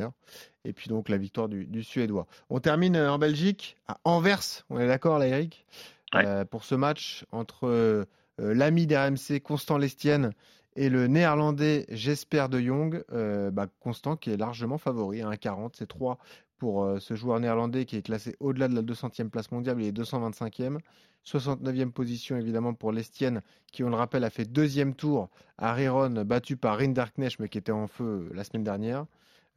Et 0.65 0.73
puis 0.73 0.89
donc 0.89 1.09
la 1.09 1.19
victoire 1.19 1.49
du, 1.49 1.67
du, 1.67 1.83
Suédois. 1.83 2.27
On 2.51 2.61
termine 2.61 2.97
euh, 2.97 3.13
en 3.13 3.19
Belgique, 3.19 3.77
à 3.89 3.99
Anvers. 4.05 4.65
On 4.71 4.79
est 4.79 4.87
d'accord 4.87 5.19
là, 5.19 5.27
Eric? 5.27 5.67
Euh, 6.15 6.45
Pour 6.45 6.65
ce 6.65 6.75
match 6.75 7.25
entre 7.33 7.67
euh, 7.67 8.05
l'ami 8.39 8.87
d'RMC, 8.87 9.41
Constant 9.43 9.79
Lestienne, 9.79 10.33
et 10.75 10.89
le 10.89 11.07
néerlandais 11.07 11.85
Jesper 11.91 12.47
de 12.51 12.59
Jong, 12.59 13.05
bah, 13.53 13.67
Constant 13.81 14.17
qui 14.17 14.31
est 14.31 14.39
largement 14.39 14.79
favori 14.79 15.21
à 15.21 15.29
1,40. 15.29 15.73
C'est 15.75 15.87
3 15.87 16.19
pour 16.63 16.85
euh, 16.85 17.01
ce 17.01 17.15
joueur 17.15 17.41
néerlandais 17.41 17.87
qui 17.87 17.97
est 17.97 18.03
classé 18.03 18.37
au-delà 18.39 18.69
de 18.69 18.77
la 18.77 18.83
200e 18.83 19.31
place 19.31 19.51
mondiale. 19.51 19.79
Il 19.81 19.89
est 19.89 19.99
225e. 19.99 20.79
69e 21.27 21.91
position 21.91 22.37
évidemment 22.37 22.73
pour 22.73 22.93
l'Estienne 22.93 23.43
qui, 23.73 23.83
on 23.83 23.91
le 23.91 23.97
rappelle, 23.97 24.23
a 24.23 24.31
fait 24.31 24.45
deuxième 24.45 24.95
tour 24.95 25.29
à 25.59 25.73
Riron, 25.73 26.25
battu 26.25 26.57
par 26.57 26.79
Rinderknecht, 26.79 27.41
mais 27.41 27.49
qui 27.49 27.59
était 27.59 27.73
en 27.73 27.89
feu 27.89 28.31
la 28.33 28.45
semaine 28.45 28.63
dernière. 28.63 29.07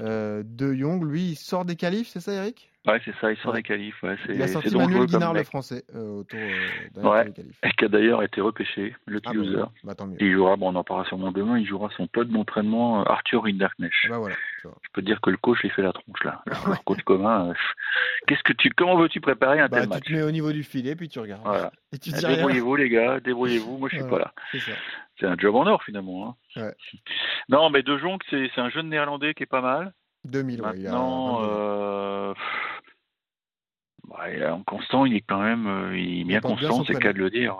Euh, 0.02 0.42
de 0.44 0.74
Jong, 0.74 1.04
lui, 1.04 1.30
il 1.30 1.36
sort 1.36 1.64
des 1.64 1.76
qualifs, 1.76 2.08
c'est 2.08 2.22
ça, 2.22 2.34
Eric? 2.34 2.72
Ouais, 2.88 3.00
c'est 3.06 3.16
ça, 3.22 3.32
il 3.32 3.38
sort 3.38 3.54
des 3.54 3.64
qualifs. 3.64 4.02
Ouais, 4.04 4.16
il 4.30 4.42
a 4.42 4.48
sorti 4.48 4.76
Manuel 4.76 5.06
Guinard, 5.06 5.34
le 5.34 5.44
français, 5.44 5.84
euh, 5.96 6.20
autour 6.20 6.40
euh, 6.40 7.02
ouais, 7.02 7.34
et 7.64 7.70
qui 7.72 7.86
a 7.86 7.88
d'ailleurs 7.88 8.22
été 8.22 8.42
repêché, 8.42 8.96
le 9.06 9.22
ah, 9.26 9.34
loser. 9.34 9.64
Bah, 9.84 9.94
bah, 9.98 10.06
il 10.20 10.34
jouera, 10.34 10.56
bon, 10.56 10.72
on 10.72 10.76
en 10.76 10.84
parlera 10.84 11.08
sûrement 11.08 11.32
demain, 11.32 11.58
il 11.58 11.66
jouera 11.66 11.90
son 11.98 12.08
pote 12.08 12.30
d'entraînement, 12.30 13.02
euh, 13.02 13.06
Arthur 13.06 13.44
Rinderknecht. 13.44 13.94
Ah 14.06 14.10
bah, 14.10 14.18
voilà, 14.20 14.36
Je 14.82 14.90
peux 14.94 15.02
te 15.02 15.06
dire 15.06 15.22
que 15.22 15.30
le 15.30 15.38
coach, 15.38 15.60
il 15.64 15.72
fait 15.72 15.82
la 15.82 15.94
tronche, 15.94 16.24
là. 16.24 16.44
Le 16.68 16.84
coach 16.84 17.02
commun, 17.04 17.54
qu'est-ce 18.28 18.44
que 18.44 18.54
tu, 18.54 18.70
comment 18.72 18.98
veux-tu 18.98 19.22
préparer 19.22 19.60
un 19.60 19.70
tel 19.70 19.88
match 19.88 20.04
Tu 20.04 20.14
te 20.14 20.18
mets 20.18 20.24
au 20.24 20.32
niveau 20.32 20.52
du 20.52 20.64
filet, 20.64 20.96
puis 20.96 21.10
tu 21.10 21.20
regardes. 21.20 21.44
Voilà. 21.44 21.72
Et 21.94 22.00
tu 22.00 22.12
débrouillez-vous, 22.12 22.76
les 22.76 22.90
gars, 22.90 23.20
débrouillez-vous, 23.20 23.78
moi, 23.78 23.90
je 23.92 23.98
suis 23.98 24.08
pas 24.08 24.20
là. 24.20 24.34
C'est 25.20 25.26
un 25.26 25.38
job 25.38 25.56
en 25.56 25.66
or, 25.66 25.84
finalement. 25.84 26.38
Hein. 26.58 26.72
Non, 27.50 27.70
mais 27.70 27.84
De 27.84 27.98
Jong, 27.98 28.20
c'est 28.30 28.50
un 28.58 28.70
jeune 28.70 28.90
néerlandais 28.90 29.34
qui 29.34 29.44
est 29.44 29.48
pas 29.48 29.62
mal. 29.62 29.94
2000, 30.26 30.62
Maintenant, 30.62 31.44
euh, 31.44 32.34
en 34.50 34.64
constant, 34.64 35.06
il 35.06 35.16
est 35.16 35.22
quand 35.22 35.42
même 35.42 35.68
euh, 35.68 35.98
il 35.98 36.22
est 36.22 36.24
bien 36.24 36.42
constant, 36.42 36.84
c'est 36.84 36.94
le 36.94 37.00
cas 37.00 37.14
de 37.14 37.20
le 37.20 37.30
dire. 37.30 37.58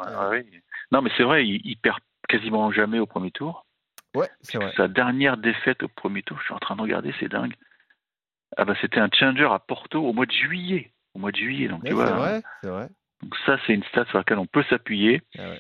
Non, 0.92 1.02
mais 1.02 1.10
c'est 1.18 1.24
vrai, 1.24 1.46
il, 1.46 1.78
perd 1.78 2.00
quasiment 2.28 2.72
jamais 2.72 3.00
au 3.00 3.06
premier 3.06 3.32
tour. 3.32 3.65
Ouais, 4.16 4.30
c'est 4.42 4.58
vrai. 4.58 4.72
Sa 4.78 4.88
dernière 4.88 5.38
défaite 5.38 5.84
au 5.84 5.88
premier 5.88 6.24
tour, 6.24 6.38
je 6.40 6.46
suis 6.46 6.54
en 6.54 6.60
train 6.60 6.76
de 6.76 6.82
regarder, 6.82 7.14
c'est 7.20 7.30
dingue. 7.30 7.54
Ah 8.58 8.66
bah 8.66 8.76
c'était 8.82 9.00
un 9.00 9.10
challenger 9.12 9.50
à 9.52 9.60
Porto 9.60 10.02
au 10.02 10.14
mois 10.14 10.26
de 10.26 10.32
juillet. 10.32 10.92
Au 11.14 11.20
mois 11.20 11.32
de 11.32 11.38
juillet, 11.38 11.68
donc 11.68 11.84
tu 11.84 11.94
vois. 11.94 12.08
C'est 12.08 12.14
vrai, 12.14 12.44
c'est 12.62 12.70
vrai. 12.70 12.88
Donc 13.22 13.36
ça, 13.46 13.58
c'est 13.66 13.74
une 13.74 13.84
stat 13.86 14.06
sur 14.06 14.18
laquelle 14.18 14.38
on 14.38 14.46
peut 14.46 14.64
s'appuyer. 14.70 15.22
Ah 15.38 15.56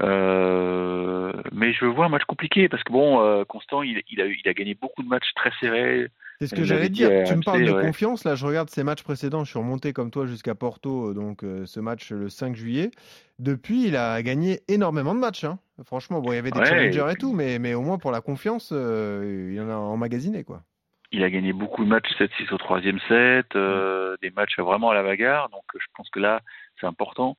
euh, 0.00 1.32
mais 1.52 1.72
je 1.72 1.84
vois 1.84 2.06
un 2.06 2.08
match 2.08 2.24
compliqué 2.24 2.68
parce 2.68 2.82
que 2.84 2.92
bon, 2.92 3.44
Constant, 3.46 3.82
il, 3.82 4.02
il, 4.08 4.20
a, 4.20 4.26
il 4.26 4.48
a 4.48 4.54
gagné 4.54 4.74
beaucoup 4.74 5.02
de 5.02 5.08
matchs 5.08 5.32
très 5.34 5.50
serrés. 5.60 6.08
C'est 6.40 6.46
ce 6.46 6.54
que 6.54 6.62
j'allais 6.62 6.88
dire. 6.88 7.10
Tu 7.26 7.34
me 7.34 7.42
parles 7.42 7.64
de 7.64 7.72
confiance. 7.72 8.22
Là, 8.22 8.36
je 8.36 8.46
regarde 8.46 8.70
ces 8.70 8.84
matchs 8.84 9.02
précédents. 9.02 9.42
Je 9.42 9.50
suis 9.50 9.58
remonté 9.58 9.92
comme 9.92 10.12
toi 10.12 10.24
jusqu'à 10.24 10.54
Porto, 10.54 11.12
donc 11.12 11.42
euh, 11.42 11.66
ce 11.66 11.80
match 11.80 12.12
le 12.12 12.28
5 12.28 12.54
juillet. 12.54 12.92
Depuis, 13.40 13.88
il 13.88 13.96
a 13.96 14.22
gagné 14.22 14.60
énormément 14.68 15.16
de 15.16 15.20
matchs. 15.20 15.42
Hein. 15.42 15.58
Franchement, 15.84 16.20
bon, 16.20 16.30
il 16.30 16.36
y 16.36 16.38
avait 16.38 16.52
des 16.52 16.64
challengers 16.64 17.08
et 17.10 17.16
tout, 17.16 17.32
mais, 17.32 17.58
mais 17.58 17.74
au 17.74 17.82
moins 17.82 17.98
pour 17.98 18.12
la 18.12 18.20
confiance, 18.20 18.70
euh, 18.72 19.50
il 19.52 19.60
en 19.60 19.68
a 19.68 19.74
emmagasiné. 19.74 20.44
quoi. 20.44 20.62
Il 21.10 21.24
a 21.24 21.30
gagné 21.30 21.52
beaucoup 21.52 21.84
de 21.84 21.88
matchs 21.88 22.12
7-6 22.20 22.54
au 22.54 22.58
troisième 22.58 23.00
set, 23.08 23.56
euh, 23.56 24.16
des 24.22 24.30
matchs 24.30 24.58
vraiment 24.60 24.90
à 24.90 24.94
la 24.94 25.02
bagarre. 25.02 25.48
Donc 25.48 25.64
je 25.74 25.86
pense 25.96 26.08
que 26.10 26.20
là, 26.20 26.40
c'est 26.80 26.86
important. 26.86 27.36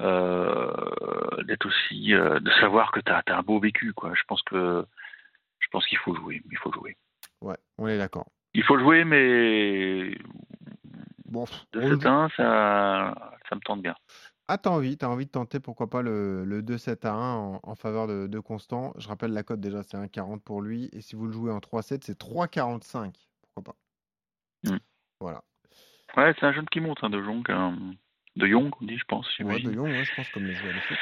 d'être 0.00 1.66
aussi 1.66 2.12
de 2.12 2.50
savoir 2.60 2.92
que 2.92 3.00
tu 3.00 3.12
as, 3.12 3.22
as, 3.26 3.36
un 3.36 3.42
beau 3.42 3.60
vécu 3.60 3.92
quoi 3.92 4.12
je 4.14 4.22
pense 4.26 4.42
que 4.42 4.84
je 5.60 5.68
pense 5.70 5.86
qu'il 5.86 5.98
faut 5.98 6.14
jouer 6.16 6.42
il 6.50 6.58
faut 6.58 6.72
jouer 6.72 6.96
Ouais, 7.42 7.56
on 7.78 7.88
est 7.88 7.98
d'accord. 7.98 8.26
Il 8.54 8.62
faut 8.64 8.78
jouer, 8.78 9.04
mais 9.04 10.14
bon, 11.24 11.44
de 11.72 11.80
ce 11.80 12.00
ça, 12.00 12.28
ça 13.48 13.54
me 13.54 13.60
tente 13.60 13.82
bien. 13.82 13.94
Ah, 14.48 14.58
t'as 14.58 14.70
envie, 14.70 14.98
as 15.00 15.08
envie 15.08 15.26
de 15.26 15.30
tenter, 15.30 15.60
pourquoi 15.60 15.88
pas, 15.88 16.02
le, 16.02 16.44
le 16.44 16.62
2-7 16.62 17.06
à 17.06 17.12
1 17.12 17.60
en, 17.62 17.74
faveur 17.74 18.06
de, 18.06 18.38
Constant. 18.38 18.92
Je 18.98 19.08
rappelle 19.08 19.32
la 19.32 19.42
cote 19.42 19.60
déjà, 19.60 19.82
c'est 19.82 19.96
1,40 19.96 20.40
pour 20.40 20.60
lui. 20.60 20.90
Et 20.92 21.00
si 21.00 21.16
vous 21.16 21.26
le 21.26 21.32
jouez 21.32 21.50
en 21.50 21.58
3-7, 21.58 22.00
c'est 22.02 22.20
3,45. 22.20 23.12
Pourquoi 23.40 23.72
pas 23.72 24.70
hmm. 24.70 24.78
Voilà. 25.20 25.42
Ouais, 26.16 26.34
c'est 26.38 26.44
un 26.44 26.52
jeune 26.52 26.68
qui 26.68 26.80
monte, 26.80 26.98
hein, 27.02 27.10
de 27.10 27.22
Jong. 27.22 27.44
Hein. 27.48 27.76
De 28.36 28.46
Jong, 28.46 28.70
on 28.80 28.84
dit, 28.84 28.96
je 28.96 29.04
pense. 29.04 29.26
Ouais, 29.40 29.60
de 29.60 29.72
Jong, 29.72 29.90
ouais, 29.90 30.04
je 30.04 30.14
pense, 30.14 30.28
comme 30.30 30.46
les 30.46 30.54
joueurs 30.54 30.72
de 30.72 30.80
foot. 30.80 30.98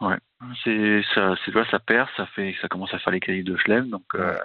Ouais, 0.00 0.16
c'est 0.62 1.02
ça, 1.14 1.34
c'est 1.44 1.52
ça 1.70 1.78
perd, 1.80 2.08
ça 2.16 2.26
fait, 2.26 2.54
ça 2.60 2.68
commence 2.68 2.92
à 2.94 2.98
faire 2.98 3.12
les 3.12 3.20
qualités 3.20 3.50
de 3.50 3.56
Schlem, 3.56 3.88
donc 3.88 4.04
euh, 4.14 4.36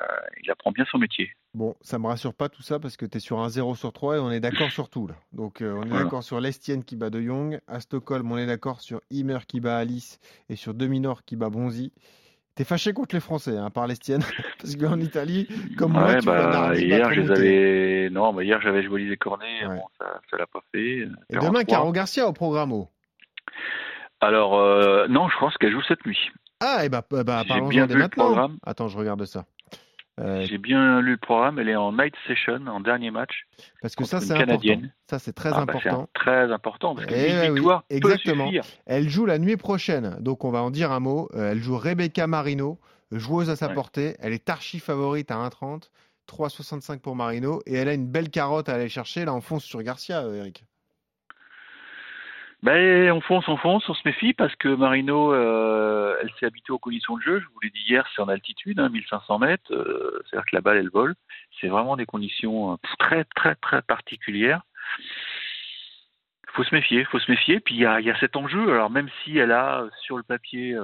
il 0.42 0.50
apprend 0.50 0.72
bien 0.72 0.86
son 0.90 0.98
métier. 0.98 1.32
Bon, 1.54 1.76
ça 1.82 2.00
me 2.00 2.08
rassure 2.08 2.34
pas 2.34 2.50
tout 2.50 2.64
ça 2.64 2.80
parce 2.80 2.98
que 2.98 3.06
tu 3.06 3.18
es 3.18 3.20
sur 3.20 3.40
un 3.40 3.50
0 3.50 3.76
sur 3.76 3.94
3 3.94 4.16
et 4.16 4.20
on 4.20 4.32
est 4.32 4.40
d'accord 4.40 4.72
sur 4.72 4.90
tout 4.90 5.06
là. 5.06 5.16
Donc 5.32 5.62
euh, 5.62 5.74
on 5.74 5.84
est 5.84 5.90
d'accord 6.04 6.24
sur 6.24 6.40
l'Estienne 6.40 6.84
qui 6.84 6.96
bat 6.96 7.12
De 7.12 7.22
Jong, 7.22 7.60
à 7.68 7.80
Stockholm 7.80 8.32
on 8.32 8.38
est 8.38 8.48
d'accord 8.48 8.82
sur 8.82 9.02
Imer 9.12 9.40
qui 9.48 9.60
bat 9.60 9.78
Alice 9.78 10.20
et 10.50 10.56
sur 10.56 10.74
Deminor 10.74 11.24
qui 11.26 11.36
bat 11.36 11.50
Bonzi. 11.50 11.94
T'es 12.56 12.64
fâché 12.66 12.94
contre 12.94 13.16
les 13.16 13.22
Français, 13.22 13.58
hein, 13.58 13.72
par 13.72 13.88
l'Estienne, 13.88 14.22
parce 14.60 14.76
qu'en 14.76 15.00
Italie, 15.00 15.48
comme 15.78 15.94
moi, 15.94 16.16
tu 16.16 16.26
bah, 16.26 16.76
hier, 16.76 17.12
je 17.14 18.10
non, 18.10 18.32
mais 18.32 18.46
hier 18.46 18.62
j'avais 18.62 18.84
joué 18.84 19.04
les 19.06 19.18
cornets, 19.18 19.66
bon, 19.66 19.84
ça, 19.98 20.22
ça 20.30 20.38
l'a 20.38 20.46
pas 20.46 20.62
fait. 20.72 21.08
Et 21.30 21.38
demain, 21.42 21.64
Caro 21.64 21.92
Garcia 21.92 22.28
au 22.28 22.34
programme. 22.34 22.86
Alors, 24.22 24.60
euh, 24.60 25.08
non, 25.08 25.28
je 25.30 25.38
pense 25.40 25.58
qu'elle 25.58 25.72
joue 25.72 25.82
cette 25.88 26.06
nuit. 26.06 26.30
Ah, 26.60 26.86
et 26.86 26.90
bah, 26.90 27.02
bah, 27.10 27.24
bah 27.24 27.44
parlons-en 27.48 27.88
dès 27.88 27.96
maintenant. 27.96 28.52
Attends, 28.66 28.88
je 28.88 28.98
regarde 28.98 29.26
ça. 29.26 29.46
Euh... 30.20 30.46
J'ai 30.46 30.58
bien 30.58 31.02
lu 31.02 31.12
le 31.12 31.18
programme. 31.18 31.60
Elle 31.60 31.70
est 31.70 31.76
en 31.76 31.92
night 31.94 32.14
session, 32.28 32.68
en 32.68 32.80
dernier 32.80 33.12
match. 33.12 33.48
Parce 33.82 33.96
que 33.96 34.06
ça, 34.06 34.20
c'est 34.20 34.34
important. 34.34 34.82
Ça, 35.10 35.20
c'est 35.20 35.34
très 35.34 35.50
ah, 35.50 35.66
bah, 35.66 35.74
important. 35.74 36.10
très 36.14 36.52
important. 36.52 36.96
Parce 36.96 37.08
que 37.08 37.16
eh 37.16 37.50
oui, 37.50 37.62
exactement. 37.90 38.50
Elle 38.86 39.10
joue 39.10 39.26
la 39.26 39.40
nuit 39.40 39.58
prochaine. 39.58 40.18
Donc, 40.20 40.46
on 40.46 40.52
va 40.52 40.62
en 40.62 40.72
dire 40.72 40.92
un 40.92 41.00
mot. 41.00 41.30
Euh, 41.34 41.52
elle 41.52 41.60
joue 41.60 41.78
Rebecca 41.78 42.28
Marino, 42.28 42.80
joueuse 43.12 43.50
à 43.50 43.56
sa 43.56 43.70
portée. 43.70 44.16
Elle 44.20 44.34
est 44.34 44.50
archi 44.50 44.80
favorite 44.80 45.32
à 45.32 45.36
1,30. 45.36 45.90
3,65 46.28 47.00
pour 47.00 47.16
Marino. 47.16 47.62
Et 47.66 47.76
elle 47.76 47.90
a 47.90 47.94
une 47.94 48.08
belle 48.08 48.30
carotte 48.30 48.70
à 48.70 48.76
aller 48.76 48.90
chercher. 48.90 49.26
Là, 49.26 49.34
on 49.34 49.42
fonce 49.42 49.64
sur 49.64 49.82
Garcia, 49.82 50.24
euh, 50.24 50.36
Eric. 50.36 50.64
Ben, 52.64 53.12
on 53.12 53.20
fonce, 53.20 53.46
on 53.50 53.58
fonce, 53.58 53.90
on 53.90 53.94
se 53.94 54.02
méfie 54.06 54.32
parce 54.32 54.56
que 54.56 54.70
Marino, 54.70 55.34
euh, 55.34 56.16
elle 56.22 56.32
s'est 56.40 56.46
habituée 56.46 56.72
aux 56.72 56.80
conditions 56.80 57.18
de 57.18 57.22
jeu. 57.22 57.40
Je 57.42 57.46
vous 57.48 57.60
l'ai 57.62 57.70
dit 57.70 57.84
hier, 57.90 58.10
c'est 58.16 58.22
en 58.22 58.30
altitude, 58.30 58.80
hein, 58.80 58.88
1500 58.88 59.38
mètres. 59.40 59.74
Euh, 59.74 60.24
c'est-à-dire 60.24 60.46
que 60.46 60.56
la 60.56 60.62
balle, 60.62 60.78
elle 60.78 60.90
vole. 60.90 61.14
C'est 61.60 61.68
vraiment 61.68 61.98
des 61.98 62.06
conditions 62.06 62.72
euh, 62.72 62.76
très, 63.00 63.26
très, 63.36 63.56
très 63.56 63.82
particulières. 63.82 64.62
Il 66.48 66.52
faut 66.54 66.64
se 66.64 66.74
méfier, 66.74 67.02
il 67.02 67.06
faut 67.06 67.20
se 67.20 67.30
méfier. 67.30 67.60
Puis 67.60 67.76
il 67.76 67.82
y 67.82 67.86
a, 67.86 68.00
y 68.00 68.10
a, 68.10 68.18
cet 68.22 68.38
enjeu. 68.38 68.72
Alors 68.72 68.90
même 68.90 69.10
si 69.24 69.38
elle 69.38 69.52
a 69.52 69.86
sur 70.04 70.16
le 70.16 70.24
papier 70.24 70.78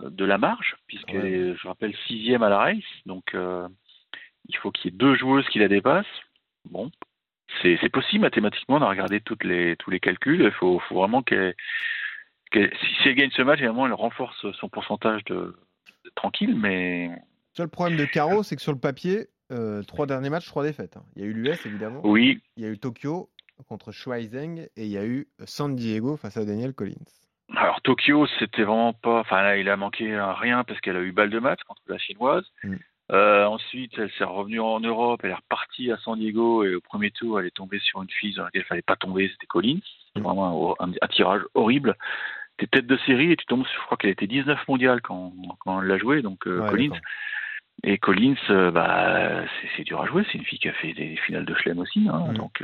de 0.00 0.24
la 0.24 0.38
marge, 0.38 0.76
puisqu'elle 0.86 1.26
est, 1.26 1.56
je 1.56 1.66
rappelle, 1.66 1.96
sixième 2.06 2.44
à 2.44 2.48
la 2.48 2.58
race, 2.58 2.78
donc 3.04 3.34
il 3.34 4.56
faut 4.58 4.70
qu'il 4.70 4.92
y 4.92 4.94
ait 4.94 4.96
deux 4.96 5.16
joueuses 5.16 5.48
qui 5.48 5.58
la 5.58 5.66
dépassent. 5.66 6.06
Bon, 6.70 6.92
c'est 7.60 7.92
possible 7.92 8.22
mathématiquement, 8.22 8.76
on 8.76 8.82
a 8.82 8.88
regardé 8.88 9.20
toutes 9.20 9.44
les, 9.44 9.76
tous 9.76 9.90
les 9.90 10.00
calculs. 10.00 10.42
Il 10.42 10.50
faut, 10.52 10.78
faut 10.80 10.94
vraiment 10.96 11.22
qu'elle, 11.22 11.54
si 12.52 13.08
elle 13.08 13.14
gagne 13.14 13.30
ce 13.30 13.42
match, 13.42 13.58
évidemment, 13.58 13.86
elle 13.86 13.92
renforce 13.92 14.50
son 14.52 14.68
pourcentage 14.68 15.24
de, 15.24 15.56
tranquille, 16.14 16.56
mais. 16.56 17.08
Le 17.08 17.56
seul 17.56 17.68
problème 17.68 17.98
de 17.98 18.04
Caro, 18.04 18.42
c'est 18.42 18.56
que 18.56 18.62
sur 18.62 18.72
le 18.72 18.78
papier, 18.78 19.26
euh, 19.50 19.82
trois 19.82 20.06
derniers 20.06 20.30
matchs, 20.30 20.46
trois 20.46 20.64
défaites. 20.64 20.96
Hein. 20.96 21.04
Il 21.16 21.22
y 21.22 21.24
a 21.24 21.28
eu 21.28 21.32
l'US 21.34 21.66
évidemment. 21.66 22.00
Oui. 22.04 22.40
Il 22.56 22.64
y 22.64 22.66
a 22.66 22.70
eu 22.70 22.78
Tokyo 22.78 23.28
contre 23.68 23.92
Schweizeng 23.92 24.60
et 24.76 24.84
il 24.84 24.90
y 24.90 24.96
a 24.96 25.04
eu 25.04 25.28
San 25.44 25.76
Diego 25.76 26.16
face 26.16 26.36
à 26.36 26.44
Daniel 26.44 26.72
Collins. 26.72 26.94
Alors 27.54 27.82
Tokyo, 27.82 28.26
c'était 28.38 28.64
vraiment 28.64 28.94
pas. 28.94 29.20
Enfin 29.20 29.42
là, 29.42 29.58
il 29.58 29.68
a 29.68 29.76
manqué 29.76 30.18
rien 30.18 30.64
parce 30.64 30.80
qu'elle 30.80 30.96
a 30.96 31.02
eu 31.02 31.12
balle 31.12 31.30
de 31.30 31.38
match 31.38 31.60
contre 31.64 31.82
la 31.86 31.98
chinoise. 31.98 32.44
Mm. 32.64 32.76
Euh, 33.10 33.44
ensuite, 33.44 33.92
elle 33.98 34.10
s'est 34.12 34.24
revenue 34.24 34.60
en 34.60 34.80
Europe, 34.80 35.20
elle 35.24 35.30
est 35.30 35.34
repartie 35.34 35.90
à 35.90 35.98
San 35.98 36.18
Diego 36.18 36.64
et 36.64 36.74
au 36.74 36.80
premier 36.80 37.10
tour, 37.10 37.40
elle 37.40 37.46
est 37.46 37.54
tombée 37.54 37.80
sur 37.80 38.02
une 38.02 38.10
fille 38.10 38.32
sur 38.32 38.44
laquelle 38.44 38.62
il 38.62 38.68
fallait 38.68 38.82
pas 38.82 38.96
tomber, 38.96 39.28
c'était 39.28 39.46
Collins. 39.46 39.80
C'était 40.06 40.20
mm. 40.20 40.22
vraiment 40.22 40.76
un, 40.80 41.08
tirage 41.08 41.42
horrible. 41.54 41.96
T'es 42.58 42.66
tête 42.66 42.86
de 42.86 42.96
série 42.98 43.32
et 43.32 43.36
tu 43.36 43.44
tombes, 43.46 43.66
je 43.66 43.84
crois 43.86 43.96
qu'elle 43.96 44.10
était 44.10 44.26
19 44.26 44.66
mondiale 44.68 45.00
quand, 45.02 45.32
quand 45.60 45.82
elle 45.82 45.88
l'a 45.88 45.98
joué, 45.98 46.22
donc 46.22 46.46
euh, 46.46 46.68
Collins. 46.68 46.98
Et 47.84 47.98
Collins, 47.98 48.36
euh, 48.50 48.70
bah, 48.70 49.42
c'est 49.76 49.82
dur 49.82 50.00
à 50.00 50.06
jouer, 50.06 50.24
c'est 50.30 50.38
une 50.38 50.44
fille 50.44 50.58
qui 50.58 50.68
a 50.68 50.72
fait 50.74 50.92
des 50.92 51.16
finales 51.16 51.44
de 51.44 51.54
Chelem 51.54 51.80
aussi, 51.80 52.08
hein, 52.08 52.28
mm. 52.30 52.34
donc 52.34 52.62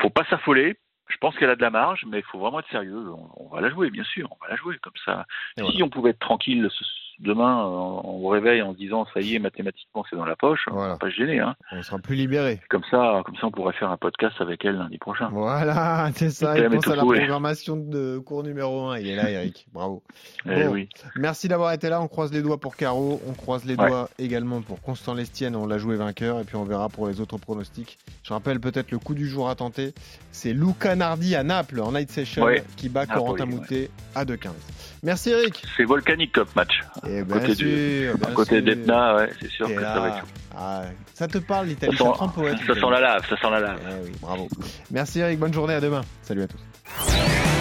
faut 0.00 0.10
pas 0.10 0.24
s'affoler. 0.24 0.76
Je 1.08 1.16
pense 1.16 1.36
qu'elle 1.36 1.50
a 1.50 1.56
de 1.56 1.62
la 1.62 1.70
marge, 1.70 2.04
mais 2.06 2.18
il 2.18 2.24
faut 2.24 2.38
vraiment 2.38 2.60
être 2.60 2.70
sérieux. 2.70 3.04
On, 3.36 3.48
va 3.48 3.60
la 3.60 3.68
jouer, 3.68 3.90
bien 3.90 4.04
sûr, 4.04 4.30
on 4.30 4.44
va 4.44 4.48
la 4.48 4.56
jouer 4.56 4.78
comme 4.80 4.92
ça. 5.04 5.26
si 5.72 5.82
on 5.82 5.88
pouvait 5.88 6.10
être 6.10 6.20
tranquille 6.20 6.68
ce, 6.70 6.84
demain, 7.20 7.64
on 7.64 8.18
vous 8.18 8.28
réveille 8.28 8.62
en 8.62 8.72
disant 8.72 9.06
ça 9.12 9.20
y 9.20 9.34
est, 9.34 9.38
mathématiquement 9.38 10.04
c'est 10.08 10.16
dans 10.16 10.24
la 10.24 10.36
poche, 10.36 10.66
on 10.70 10.82
ne 10.82 10.88
va 10.88 10.96
pas 10.96 11.10
se 11.10 11.16
gêner. 11.16 11.40
Hein. 11.40 11.54
On 11.72 11.82
sera 11.82 11.98
plus 11.98 12.16
libéré. 12.16 12.60
Comme 12.68 12.82
ça, 12.90 13.22
comme 13.24 13.36
ça, 13.36 13.46
on 13.46 13.50
pourrait 13.50 13.74
faire 13.74 13.90
un 13.90 13.96
podcast 13.96 14.36
avec 14.40 14.64
elle 14.64 14.76
lundi 14.76 14.98
prochain. 14.98 15.28
Voilà, 15.32 16.10
c'est 16.14 16.30
ça. 16.30 16.58
Il 16.58 16.68
pense 16.68 16.88
à 16.88 16.96
la 16.96 17.02
programmation 17.02 17.76
de 17.76 18.18
cours 18.18 18.42
numéro 18.42 18.88
1. 18.88 18.98
Il 18.98 19.08
est 19.08 19.16
là, 19.16 19.30
Eric. 19.30 19.66
Bravo. 19.72 20.02
Eh 20.46 20.66
oui. 20.66 20.88
Merci 21.16 21.48
d'avoir 21.48 21.72
été 21.72 21.88
là. 21.88 22.00
On 22.00 22.08
croise 22.08 22.32
les 22.32 22.42
doigts 22.42 22.58
pour 22.58 22.76
Caro. 22.76 23.20
On 23.28 23.32
croise 23.32 23.64
les 23.64 23.76
doigts 23.76 24.08
également 24.18 24.62
pour 24.62 24.80
Constant 24.80 25.14
Lestienne. 25.14 25.56
On 25.56 25.66
l'a 25.66 25.78
joué 25.78 25.96
vainqueur. 25.96 26.40
Et 26.40 26.44
puis 26.44 26.56
on 26.56 26.64
verra 26.64 26.88
pour 26.88 27.08
les 27.08 27.20
autres 27.20 27.38
pronostics. 27.38 27.98
Je 28.22 28.32
rappelle 28.32 28.60
peut-être 28.60 28.90
le 28.90 28.98
coup 28.98 29.14
du 29.14 29.28
jour 29.28 29.48
à 29.48 29.54
tenter. 29.54 29.94
C'est 30.32 30.52
Luca 30.52 30.96
Nardi 30.96 31.34
à 31.34 31.42
Naples 31.42 31.80
en 31.80 31.92
night 31.92 32.10
session 32.10 32.46
qui 32.76 32.88
bat 32.88 33.06
Corentin 33.06 33.46
Moutet 33.46 33.90
à 34.14 34.24
2-15. 34.24 34.50
Merci 35.02 35.30
Eric. 35.30 35.62
C'est 35.76 35.84
volcanique 35.84 36.32
top 36.32 36.54
match. 36.54 36.80
Et 37.08 37.20
à 37.20 37.24
bien 37.24 37.38
côté, 37.40 37.54
sûr, 37.54 37.66
du, 37.66 38.10
bien 38.18 38.28
à 38.28 38.32
côté 38.32 38.56
sûr. 38.56 38.64
d'Etna, 38.64 39.16
ouais, 39.16 39.30
c'est 39.40 39.50
sûr 39.50 39.66
que 39.68 39.80
là. 39.80 39.94
ça 39.94 40.00
va 40.00 40.08
être. 40.08 40.26
Ah, 40.56 40.82
ça 41.14 41.28
te 41.28 41.38
parle 41.38 41.68
l'Italie, 41.68 41.96
Ça 41.96 42.04
sent, 42.04 42.24
poète. 42.34 42.58
ça 42.66 42.74
sent 42.74 42.80
la 42.90 43.00
lave, 43.00 43.22
ça 43.28 43.36
sent 43.36 43.50
la 43.50 43.60
lave. 43.60 43.80
Eh 43.88 44.04
oui, 44.06 44.12
bravo. 44.20 44.48
Merci 44.90 45.20
Eric, 45.20 45.38
bonne 45.38 45.54
journée, 45.54 45.74
à 45.74 45.80
demain. 45.80 46.02
Salut 46.22 46.42
à 46.42 46.48
tous. 46.48 47.59